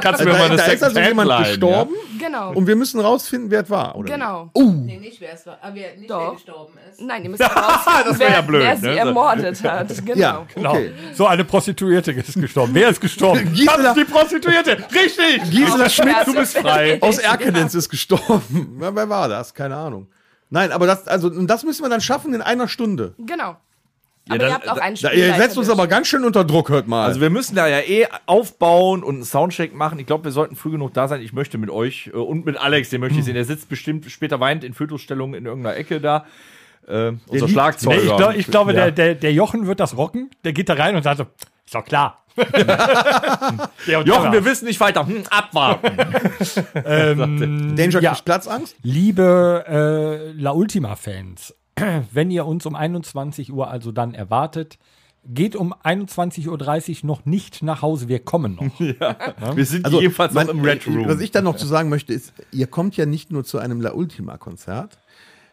[0.00, 2.52] Kannst du mir mal da, eine da ist also Second-Hand jemand leihen, gestorben Genau.
[2.52, 3.96] und wir müssen rausfinden, wer es war.
[3.96, 4.12] Oder?
[4.14, 4.50] Genau.
[4.54, 5.58] Nee, nicht wer es war.
[5.60, 6.20] Aber wer, nicht Doch.
[6.20, 7.00] wer gestorben ist.
[7.00, 7.50] Nein, ihr müsst wär
[8.18, 8.98] wer, ja blöd, wer sie ne?
[8.98, 9.88] ermordet hat.
[10.04, 10.18] Genau.
[10.18, 10.70] Ja, genau.
[10.70, 10.92] okay.
[11.14, 12.74] So eine Prostituierte ist gestorben.
[12.74, 13.52] Wer ist gestorben?
[13.52, 14.78] Gisela, Das ist die Prostituierte.
[14.94, 15.50] Richtig.
[15.50, 16.98] Gisela Schmidt Du bist frei.
[17.00, 18.76] aus Erkelenz ist gestorben.
[18.78, 19.52] Wer, war das?
[19.54, 20.06] Keine Ahnung.
[20.50, 23.14] Nein, aber das, also, und das müssen wir dann schaffen in einer Stunde.
[23.18, 23.56] Genau.
[24.28, 26.44] Ja, Aber dann- ihr habt auch einen Da, ihr setzt uns aber ganz schön unter
[26.44, 27.06] Druck, hört mal.
[27.06, 29.98] Also wir müssen da ja eh aufbauen und einen Soundcheck machen.
[29.98, 31.20] Ich glaube, wir sollten früh genug da sein.
[31.22, 33.34] Ich möchte mit euch äh, und mit Alex, den möchte ich sehen.
[33.34, 36.24] Der sitzt bestimmt später weinend in Fötusstellung in irgendeiner Ecke da.
[36.86, 37.96] äh, unser liegt- Nee, Schlagzeuger.
[38.02, 38.80] ich, glaub, ich glaube, Ja.
[38.84, 40.30] der, der, der Jochen wird das rocken.
[40.44, 41.26] Der geht da rein und sagt so,
[41.66, 42.18] ist doch klar.
[43.86, 45.06] Jochen, wir wissen nicht weiter.
[45.06, 45.96] Hm, abwarten.
[47.76, 48.14] Danger ja.
[48.24, 48.76] Platzangst?
[48.82, 49.64] Liebe
[50.36, 51.54] äh, La Ultima-Fans,
[52.12, 54.78] wenn ihr uns um 21 Uhr also dann erwartet,
[55.24, 56.48] geht um 21.30
[57.02, 58.80] Uhr noch nicht nach Hause, wir kommen noch.
[59.56, 61.06] Wir sind Also, jedenfalls man- noch im Red Room.
[61.06, 63.80] Was ich dann noch zu sagen möchte, ist, ihr kommt ja nicht nur zu einem
[63.80, 64.98] La Ultima-Konzert,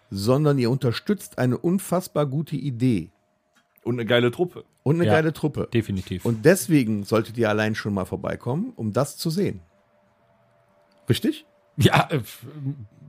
[0.09, 3.11] sondern ihr unterstützt eine unfassbar gute Idee
[3.83, 4.63] Und eine geile Truppe.
[4.81, 5.11] und eine Ja.
[5.13, 5.69] geile Truppe.
[5.71, 6.25] Definitiv.
[6.25, 9.61] Und deswegen solltet ihr allein schon mal vorbeikommen, um das zu sehen.
[11.07, 11.45] Richtig?
[11.79, 12.19] Ja, äh,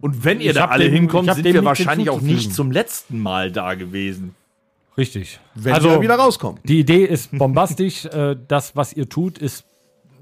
[0.01, 3.51] Und wenn ihr da alle dem- hinkommt, sind wir wahrscheinlich auch nicht zum letzten Mal
[3.53, 4.35] da gewesen.
[4.97, 5.41] richtig.
[5.55, 6.61] Wenn also, wir wieder rauskommen.
[6.65, 8.05] die Idee ist bombastisch.
[8.07, 9.65] äh, das, was ihr tut, ist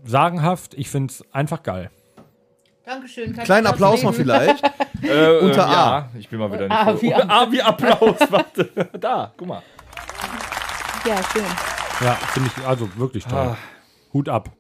[0.05, 0.75] sagenhaft.
[0.75, 1.91] Ich finde es einfach geil.
[2.85, 3.35] Dankeschön.
[3.35, 4.15] kann Kleinen Applaus ausleben?
[4.15, 4.65] vielleicht.
[5.01, 5.71] Äh, Unter äh, A.
[5.71, 7.03] Ja, ich bin mal wieder nicht A so.
[7.03, 8.17] wie A wie Applaus.
[8.31, 8.69] Warte.
[8.99, 9.63] Da, guck mal.
[11.07, 11.45] Ja, schön.
[12.01, 13.57] Ja, finde ich also wirklich toll.
[14.13, 14.51] Hut ab.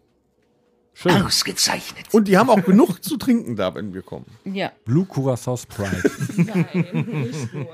[1.01, 1.22] Schön.
[1.22, 2.07] Ausgezeichnet.
[2.11, 4.26] Und die haben auch genug zu trinken da, wenn wir kommen.
[4.44, 4.72] Ja.
[4.84, 6.11] Blue Curacao Sprite.
[6.36, 6.66] Nein,
[7.22, 7.68] nicht nur.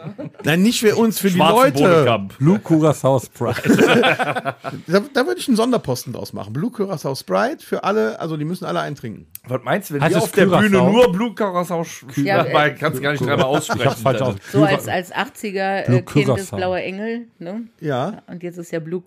[0.44, 1.78] Nein, nicht für uns, für die Schwarzen Leute.
[1.82, 2.36] Bodenkamp.
[2.38, 3.62] Blue Curacao Sprite.
[4.86, 6.52] Da, da würde ich einen Sonderposten draus machen.
[6.52, 9.26] Blue Curacao Sprite für alle, also die müssen alle eintrinken.
[9.48, 10.60] Was meinst du, wenn Heißt wir es auf der Curaçao?
[10.60, 13.80] Bühne nur Blue Curacao sch- Ja, äh, kannst du gar nicht dreimal aussprechen.
[13.80, 14.34] Ich hab's falsch aus.
[14.52, 16.56] So als, als 80er Blue äh, Kind des Curaçao.
[16.56, 17.28] Blauer Engel.
[17.38, 17.62] Ne?
[17.80, 18.22] Ja.
[18.26, 19.00] Und jetzt ist ja Blue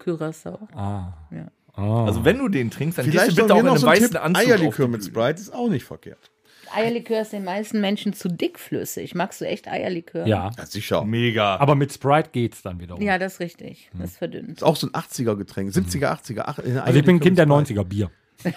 [1.77, 2.05] Curaçao.
[2.07, 4.11] Also wenn du den trinkst, dann Vielleicht gehst du bitte auch in einem so weißen
[4.11, 5.03] Tipp, Anzug Eierlikör auf die mit.
[5.05, 6.31] Sprite ist auch nicht verkehrt.
[6.75, 9.15] Eierlikör ist den meisten Menschen zu dickflüssig.
[9.15, 10.27] Magst du echt Eierlikör?
[10.27, 10.51] Ja.
[10.57, 11.05] Ja, sicher.
[11.05, 11.55] Mega.
[11.57, 13.01] Aber mit Sprite geht's dann wiederum.
[13.01, 13.89] Ja, das ist richtig.
[13.93, 14.57] Das ist verdünnt.
[14.57, 15.71] Ist auch so ein 80er-Getränk.
[15.71, 16.41] 70er, 80er.
[16.45, 17.81] ach, Also ich bin Kind der mit Sprite.
[17.81, 18.11] 90er Bier.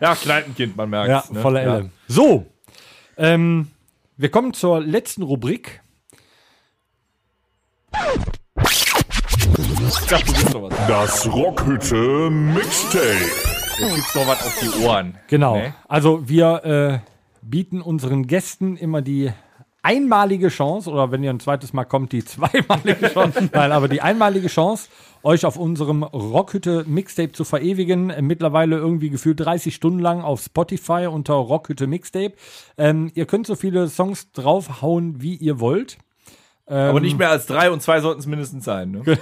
[0.00, 1.40] Ja, Kneipenkind, man merkt Ja, ne?
[1.40, 1.90] voller Elle.
[2.08, 2.46] So,
[3.16, 3.68] ähm,
[4.16, 5.80] wir kommen zur letzten Rubrik.
[9.88, 10.86] Ich dachte, du noch was.
[10.88, 13.04] Das Rockhütte Mixtape.
[13.78, 15.18] Jetzt gibt's noch was auf die Ohren.
[15.28, 15.56] Genau.
[15.56, 15.74] Ne?
[15.86, 16.98] Also wir äh,
[17.42, 19.30] bieten unseren Gästen immer die
[19.82, 24.02] einmalige Chance, oder wenn ihr ein zweites Mal kommt, die zweimalige Chance, nein, aber die
[24.02, 24.88] einmalige Chance,
[25.22, 28.12] euch auf unserem Rockhütte Mixtape zu verewigen.
[28.26, 32.34] Mittlerweile irgendwie gefühlt 30 Stunden lang auf Spotify unter Rockhütte Mixtape.
[32.76, 35.98] Ähm, ihr könnt so viele Songs draufhauen, wie ihr wollt.
[36.68, 38.90] Aber nicht mehr als drei und zwei sollten es mindestens sein.
[38.90, 39.02] Ne?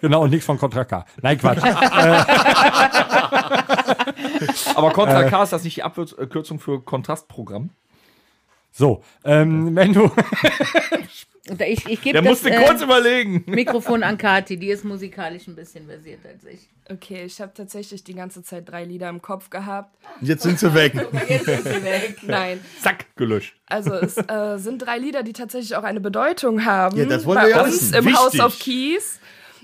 [0.00, 1.04] Genau, und nichts von Contra K.
[1.20, 1.62] Nein, Quatsch.
[4.76, 7.70] Aber Contra K ist das nicht die Abkürzung für Kontrastprogramm?
[8.72, 10.10] So, ähm, wenn du.
[11.66, 13.42] Ich, ich gebe Der das musste äh, kurz überlegen.
[13.46, 14.56] Mikrofon an Kati.
[14.56, 16.68] Die ist musikalisch ein bisschen versiert als ich.
[16.88, 19.94] Okay, ich habe tatsächlich die ganze Zeit drei Lieder im Kopf gehabt.
[20.20, 20.94] Jetzt sind sie weg.
[21.28, 22.16] Jetzt ist sie weg.
[22.22, 23.54] Nein, Zack, gelöscht.
[23.66, 26.96] also es äh, sind drei Lieder, die tatsächlich auch eine Bedeutung haben.
[26.96, 27.94] Ja, das wollen bei wir ja uns wissen.
[27.94, 28.20] im Wichtig.
[28.20, 29.20] House of Keys.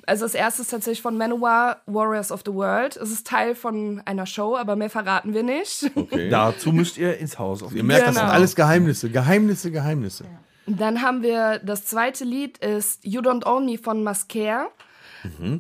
[0.09, 2.97] Also das erste ist tatsächlich von Manowar, Warriors of the World.
[2.97, 5.91] Es ist Teil von einer Show, aber mehr verraten wir nicht.
[5.95, 6.29] Okay.
[6.31, 7.63] Dazu müsst ihr ins Haus.
[7.63, 8.33] Auf Ihr merkt, das sind Genau.
[8.35, 9.11] alles Geheimnisse.
[9.11, 10.25] Geheimnisse, Geheimnisse.
[10.67, 14.69] Dann haben wir das zweite Lied ist You Don't Own Me von Mascare.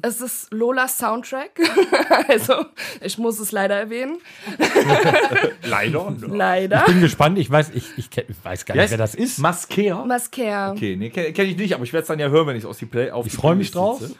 [0.02, 1.50] Es ist Lolas Soundtrack.
[2.28, 2.64] also,
[3.00, 4.18] ich muss es leider erwähnen.
[5.64, 6.14] Leider.
[6.20, 6.84] Leider.
[6.86, 8.90] Bin gespannt, ich weiß, ich, ich, ich weiß gar nicht, Yes.
[8.92, 9.38] wer das ist.
[9.38, 10.04] Mascara?
[10.04, 10.72] Mascare.
[10.72, 12.62] Okay, nee, kenne kenn ich nicht, aber ich werde es dann ja hören, wenn ich
[12.62, 14.00] es aus die Play auf Ich die freu mich drauf.
[14.00, 14.14] setze.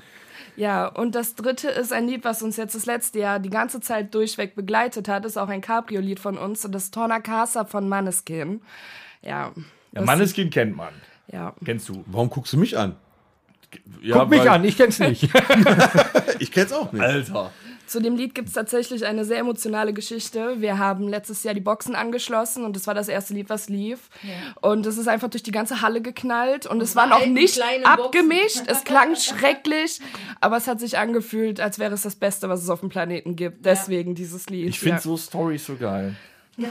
[0.59, 3.80] Ja, und das dritte ist ein Lied, was uns jetzt das letzte Jahr die ganze
[3.80, 5.24] Zeit durchweg begleitet hat.
[5.24, 6.64] Ist auch ein Cabrio-Lied von uns.
[6.64, 8.61] Und das ist Torna Casa von Maneskin.
[9.22, 9.52] Ja.
[9.92, 10.92] Ja, Manneskin kennt man.
[11.30, 11.54] Ja.
[11.64, 12.02] Kennst du?
[12.06, 12.96] Warum guckst du mich an?
[14.02, 15.28] Ja, Guck mich an, ich kenn's nicht.
[16.40, 17.02] Ich kenn's auch nicht.
[17.02, 17.52] Alter.
[17.89, 20.61] Zu dem Lied gibt es tatsächlich eine sehr emotionale Geschichte.
[20.61, 24.11] Wir haben letztes Jahr die Boxen angeschlossen und das war das erste Lied, was lief.
[24.61, 28.62] Und es ist einfach durch die ganze Halle geknallt und es war noch nicht abgemischt.
[28.66, 29.16] Es klang
[29.49, 30.01] schrecklich,
[30.41, 33.36] aber es hat sich angefühlt, als wäre es das Beste, was es auf dem Planeten
[33.36, 33.64] gibt.
[33.64, 34.68] Deswegen dieses Lied.
[34.68, 35.01] Ich finde ja.
[35.03, 36.14] so Storys so geil.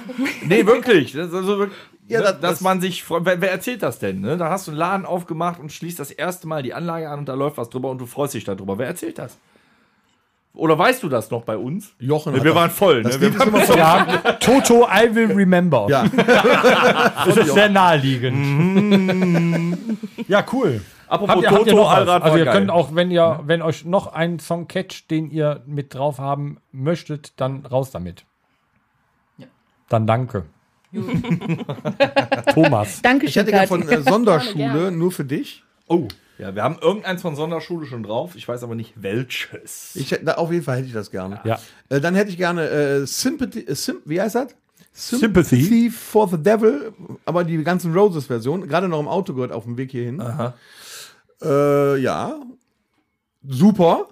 [0.45, 1.13] Nee, wirklich.
[1.13, 3.25] Das ist also wirklich Ja, ne, das- dass das- man sich freut.
[3.25, 4.21] Wer, wer erzählt das denn?
[4.21, 4.37] Ne?
[4.37, 7.25] Da hast du einen Laden aufgemacht und schließt das erste Mal die Anlage an und
[7.29, 8.77] da läuft was drüber und du freust dich darüber.
[8.77, 9.37] Wer erzählt das?
[10.57, 11.93] Oder weißt du das noch bei uns?
[11.99, 13.03] Jochen Wir hat waren voll.
[13.03, 13.21] Ne?
[13.21, 13.77] Wir immer voll.
[13.77, 14.05] ja,
[14.39, 15.85] Toto, I will remember.
[15.89, 16.05] Ja.
[17.25, 19.77] das ist sehr naheliegend.
[20.27, 20.81] ja, cool.
[21.07, 21.87] Apropos Habt ihr, habt ihr Toto?
[21.87, 22.53] Allrad Also ihr geil.
[22.55, 26.57] könnt auch, wenn ihr, wenn euch noch einen Song catcht, den ihr mit drauf haben
[26.71, 28.25] möchtet, dann raus damit.
[29.89, 30.43] Dann danke.
[32.53, 33.01] Thomas.
[33.01, 33.83] Dankeschön, Ich hätte gerne Kati.
[33.83, 35.63] von äh, Sonderschule nur für dich.
[35.87, 36.07] Oh.
[36.37, 38.35] Ja, wir haben irgendeins von Sonderschule schon drauf.
[38.35, 39.95] Ich weiß aber nicht welches.
[39.95, 41.39] Ich, hätte- auf jeden Fall hätte ich das gerne.
[41.43, 41.59] Ja.
[41.89, 44.47] Äh, dann hätte ich gerne äh, Sympathy, äh, Sym wie heißt das?
[44.93, 45.89] Sympathy.
[45.91, 46.91] for the Devil,
[47.25, 50.19] aber die ganzen Roses-Version, gerade noch im Auto gehört auf dem Weg hierhin.
[51.41, 52.39] Äh, ja,
[53.47, 54.07] super.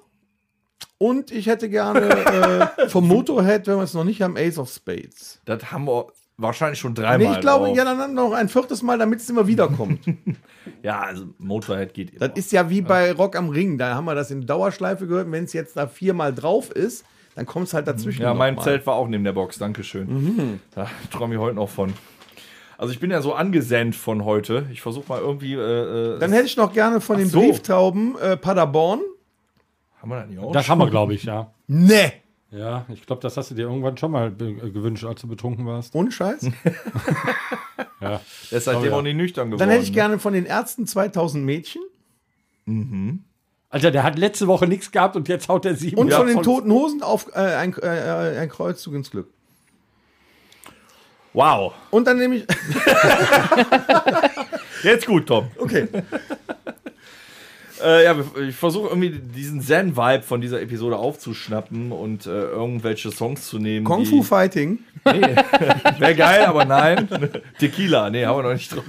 [1.00, 4.70] Und ich hätte gerne äh, vom Motorhead, wenn wir es noch nicht haben, Ace of
[4.72, 5.42] Spades.
[5.46, 6.08] Das haben wir
[6.38, 7.18] wahrscheinlich schon dreimal.
[7.18, 7.78] Nee, ich glaube, drauf.
[7.78, 10.02] ja, dann noch ein viertes Mal, damit es immer wieder kommt.
[10.84, 12.28] ja, also Motorhead geht immer.
[12.28, 13.78] Das ist ja wie bei Rock am Ring.
[13.78, 15.32] Da haben wir das in Dauerschleife gehört.
[15.32, 17.06] Wenn es jetzt da viermal drauf ist,
[17.36, 18.22] dann kommt es halt dazwischen.
[18.22, 18.64] ja, mein mal.
[18.64, 20.60] Zelt war auch neben der Box, Dankeschön.
[20.74, 21.94] Da träume ich heute noch von.
[22.78, 24.68] Also ich bin ja so angesendet von heute.
[24.72, 25.54] Ich versuche mal irgendwie.
[25.54, 27.40] Äh, äh, Dann hätte ich noch gerne von den so.
[27.40, 29.00] Brieftauben äh, Paderborn.
[30.02, 30.52] haben wir das nicht auch?
[30.52, 31.52] Das haben wir, glaube ich, ja.
[31.68, 32.12] Nee.
[32.56, 35.66] Ja, ich glaube, das hast du dir irgendwann schon mal äh, gewünscht, als du betrunken
[35.66, 35.94] warst.
[35.96, 36.48] Ohne Scheiß.
[38.02, 38.22] Ja.
[38.52, 38.98] Der ist seitdem ja.
[38.98, 39.60] auch nicht nüchtern geworden.
[39.60, 39.96] Dann hätte ich ne?
[39.96, 41.82] gerne von den Ärzten 2000 Mädchen.
[43.70, 45.98] Alter, der hat letzte Woche nichts gehabt und jetzt haut er sieben.
[45.98, 49.30] Und von den Toten Hosen auf äh, ein, äh, ein Kreuzzug ins Glück.
[51.34, 51.74] Wow.
[51.90, 52.46] Und dann nehme ich.
[54.84, 55.48] Jetzt gut, Tom.
[55.58, 55.88] Okay.
[57.84, 58.16] Äh, ja,
[58.48, 63.86] ich versuche irgendwie diesen Zen-Vibe von dieser Episode aufzuschnappen und äh, irgendwelche Songs zu nehmen.
[63.86, 64.80] Kung Fu Fighting.
[65.04, 67.08] Wäre geil, aber nein.
[67.60, 68.84] Tequila, nee, haben wir noch nicht drauf.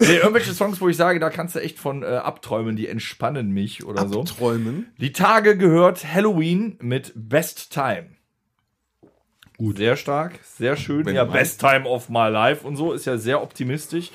[0.00, 3.52] Nee, irgendwelche Songs, wo ich sage, da kannst du echt von äh, abträumen, die entspannen
[3.52, 4.24] mich oder so.
[4.24, 4.92] Träumen.
[4.98, 8.06] Die Tage gehört Halloween mit Best Time.
[9.56, 9.76] Gut.
[9.76, 11.06] Sehr stark, sehr schön.
[11.06, 14.10] Wenn ja, Best Time of My Life und so ist ja sehr optimistisch.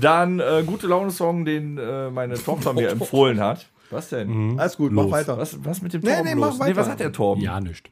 [0.00, 3.66] Dann äh, gute Laune-Song, den äh, meine Tochter mir empfohlen hat.
[3.90, 4.58] Was denn?
[4.58, 5.06] Alles gut, Los.
[5.06, 5.36] mach weiter.
[5.36, 6.58] Was, was mit dem Nee, Torben nee, los?
[6.58, 7.42] mach Nee, was hat der Torben?
[7.42, 7.90] Ja, nicht.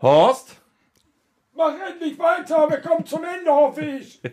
[0.00, 0.56] Horst?
[1.56, 4.20] Mach endlich weiter, wir kommen zum Ende, hoffe ich.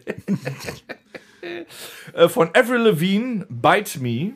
[2.14, 4.32] Äh, von Avril Lavigne, Bite Me.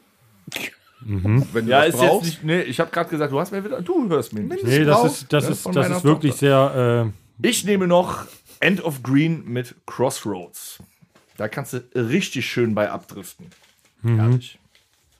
[1.02, 2.26] Wenn du Ja, das ist jetzt brauchst.
[2.26, 2.44] nicht.
[2.44, 3.82] Nee, ich habe gerade gesagt, du hast mir wieder.
[3.82, 4.64] Du hörst mir nicht.
[4.64, 7.10] Nee, das ist, das ist, das ist wirklich sehr.
[7.42, 8.26] Äh, Ich nehme noch
[8.60, 10.84] End of Green mit Crossroads.
[11.40, 13.48] Da kannst du richtig schön bei abdriften.
[14.04, 14.60] Herrlich.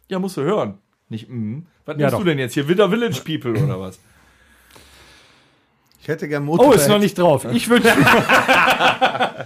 [0.10, 0.78] Ja, musst du hören.
[1.08, 1.60] Nicht, mm.
[1.86, 2.20] Was Ja, nimmst doch.
[2.20, 2.68] du denn jetzt hier?
[2.68, 4.02] Wither Village People oder was?
[6.02, 6.76] Ich hätte gern oh, Motorhead.
[6.76, 7.46] ist noch nicht drauf.
[7.46, 7.90] Ich wünsche.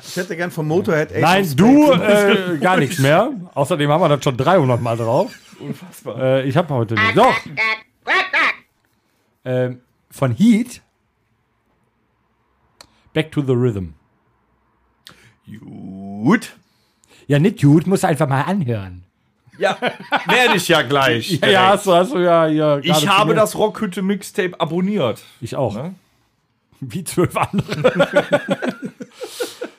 [0.01, 3.31] Ich hätte gern vom Motorhead of Nein, du äh, gar nichts mehr.
[3.53, 5.31] Außerdem haben wir das schon 300 Mal drauf.
[5.59, 6.19] Unfassbar.
[6.19, 7.15] Äh, ich habe heute nicht.
[7.15, 7.35] Doch.
[9.45, 10.81] Ähm, von Heat.
[13.13, 13.89] Back to the Rhythm.
[15.45, 16.53] Gut.
[17.27, 19.03] Ja, nicht gut, muss einfach mal anhören.
[19.57, 19.77] Ja,
[20.27, 21.39] werde ich ja gleich.
[21.41, 22.79] Ja, ja hast, du, hast du ja hier.
[22.83, 25.21] ich habe das Rockhütte Mixtape abonniert.
[25.41, 25.75] Ich auch.
[25.75, 25.93] Ne?
[26.79, 28.75] Wie zwölf andere.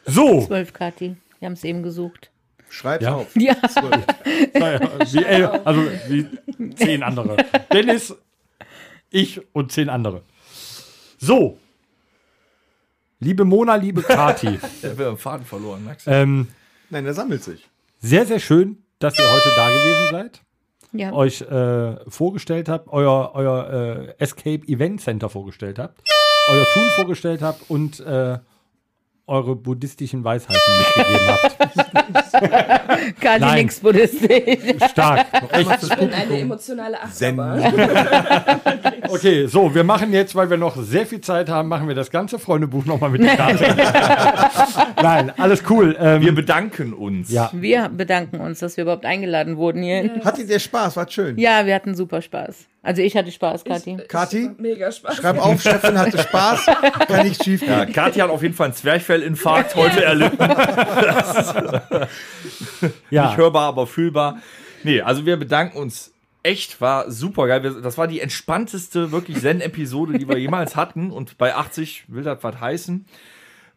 [0.06, 0.42] so.
[0.46, 1.16] Zwölf, Kathi.
[1.40, 2.30] Wir haben es eben gesucht.
[2.70, 3.14] Schreib's Ja.
[3.14, 3.36] auf.
[3.36, 3.54] Ja.
[4.54, 4.80] Naja,
[5.12, 6.26] wie, elf, also wie
[6.76, 7.36] zehn andere.
[7.72, 8.14] Dennis,
[9.10, 10.22] ich und zehn andere.
[11.18, 11.58] So.
[13.20, 14.58] Liebe Mona, liebe Kati.
[14.82, 15.84] Ich habe den Faden verloren.
[15.84, 16.04] Max.
[16.06, 16.48] ähm,
[16.94, 17.68] Nein, der sammelt sich.
[17.98, 20.42] sehr, sehr schön, dass ihr heute da gewesen seid.
[20.92, 21.12] ja.
[21.12, 26.00] Euch äh, vorgestellt habt, euer, euer äh, Escape Event Center vorgestellt habt,
[26.48, 28.38] euer Tun vorgestellt habt und äh,
[29.26, 31.56] eure buddhistischen Weisheiten mitgegeben habt.
[33.40, 33.54] Nein.
[33.62, 34.58] nix buddhistisch.
[34.90, 35.26] Stark.
[35.58, 37.62] Ich bin eine emotionale Achterbahn.
[39.08, 42.10] Okay, so, wir machen jetzt, weil wir noch sehr viel Zeit haben, machen wir das
[42.10, 43.76] ganze Freundebuch nochmal mit der Karte.
[45.02, 45.96] Nein, alles cool.
[46.00, 47.30] Ähm, Wir bedanken uns.
[47.30, 50.24] ja, Wir bedanken uns, dass wir überhaupt eingeladen wurden hierhin.
[50.24, 50.96] Hattet ihr Spaß?
[50.96, 51.38] War schön.
[51.38, 52.66] Ja, wir hatten super Spaß.
[52.84, 53.96] Also ich hatte Spaß, Kathi.
[54.08, 55.16] Kathi, Mega Spaß.
[55.16, 56.66] schreib auf, Chefin hatte Spaß.
[57.08, 57.94] Kann nicht schief Ja, gehen.
[57.94, 60.38] Kathi hat auf jeden Fall einen Zwerchfellinfarkt heute erlitten.
[63.10, 63.28] ja.
[63.28, 64.38] Nicht hörbar, aber fühlbar.
[64.82, 66.12] Nee, also wir bedanken uns.
[66.42, 67.62] Echt, war super geil.
[67.82, 71.10] Das war die entspannteste, wirklich Zen-Episode, die wir jemals hatten.
[71.10, 73.06] Und bei 80 will das was heißen.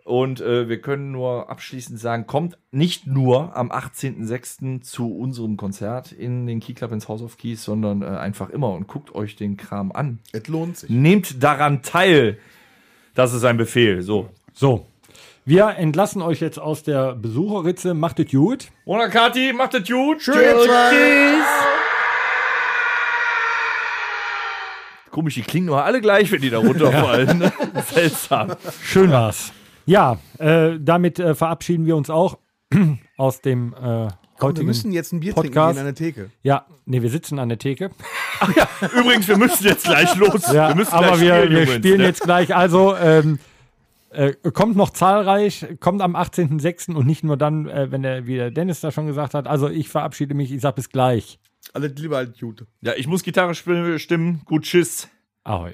[0.08, 4.82] Und äh, wir können nur abschließend sagen, kommt nicht nur am 18.06.
[4.82, 8.72] zu unserem Konzert in den Key Club ins House of Keys, sondern äh, einfach immer
[8.72, 10.20] und guckt euch den Kram an.
[10.32, 10.90] Es lohnt sich.
[10.90, 12.38] Nehmt daran teil.
[13.16, 14.02] Das ist ein Befehl.
[14.02, 14.30] So.
[14.54, 14.86] So.
[15.44, 17.94] Wir entlassen euch jetzt aus der Besucherritze.
[17.94, 18.70] Macht es gut.
[18.86, 20.20] Oder Kathi, macht es gut.
[20.20, 20.36] Tschüss.
[20.36, 21.46] Tschüss.
[25.12, 27.52] Komisch, die klingen nur alle gleich, wenn die da runterfallen.
[27.94, 28.54] Seltsam.
[28.82, 29.52] Schön war's.
[29.88, 32.38] Ja, äh, damit äh, verabschieden wir uns auch
[33.18, 35.78] aus dem äh, Komm, wir müssen jetzt ein Bier trinken Podcast.
[35.78, 36.30] gehen an der Theke.
[36.44, 37.90] Ja, nee, wir sitzen an der Theke.
[38.96, 40.52] Übrigens, wir müssen jetzt gleich los.
[40.54, 42.04] Ja, wir müssen aber gleich wir, spielen, wir Jungs, spielen ne?
[42.04, 42.56] jetzt gleich.
[42.56, 43.40] Also ähm,
[44.12, 46.94] äh, kommt noch zahlreich, kommt am 18.06.
[46.94, 49.48] und nicht nur dann, äh, wenn der, wie der Dennis da schon gesagt hat.
[49.48, 51.40] Also ich verabschiede mich, ich sag bis gleich.
[51.74, 52.68] Alles lieber als Jute.
[52.82, 54.42] Ja, ich muss Gitarre spielen, stimmen.
[54.46, 55.08] Gut, tschüss.
[55.44, 55.74] Ahoi.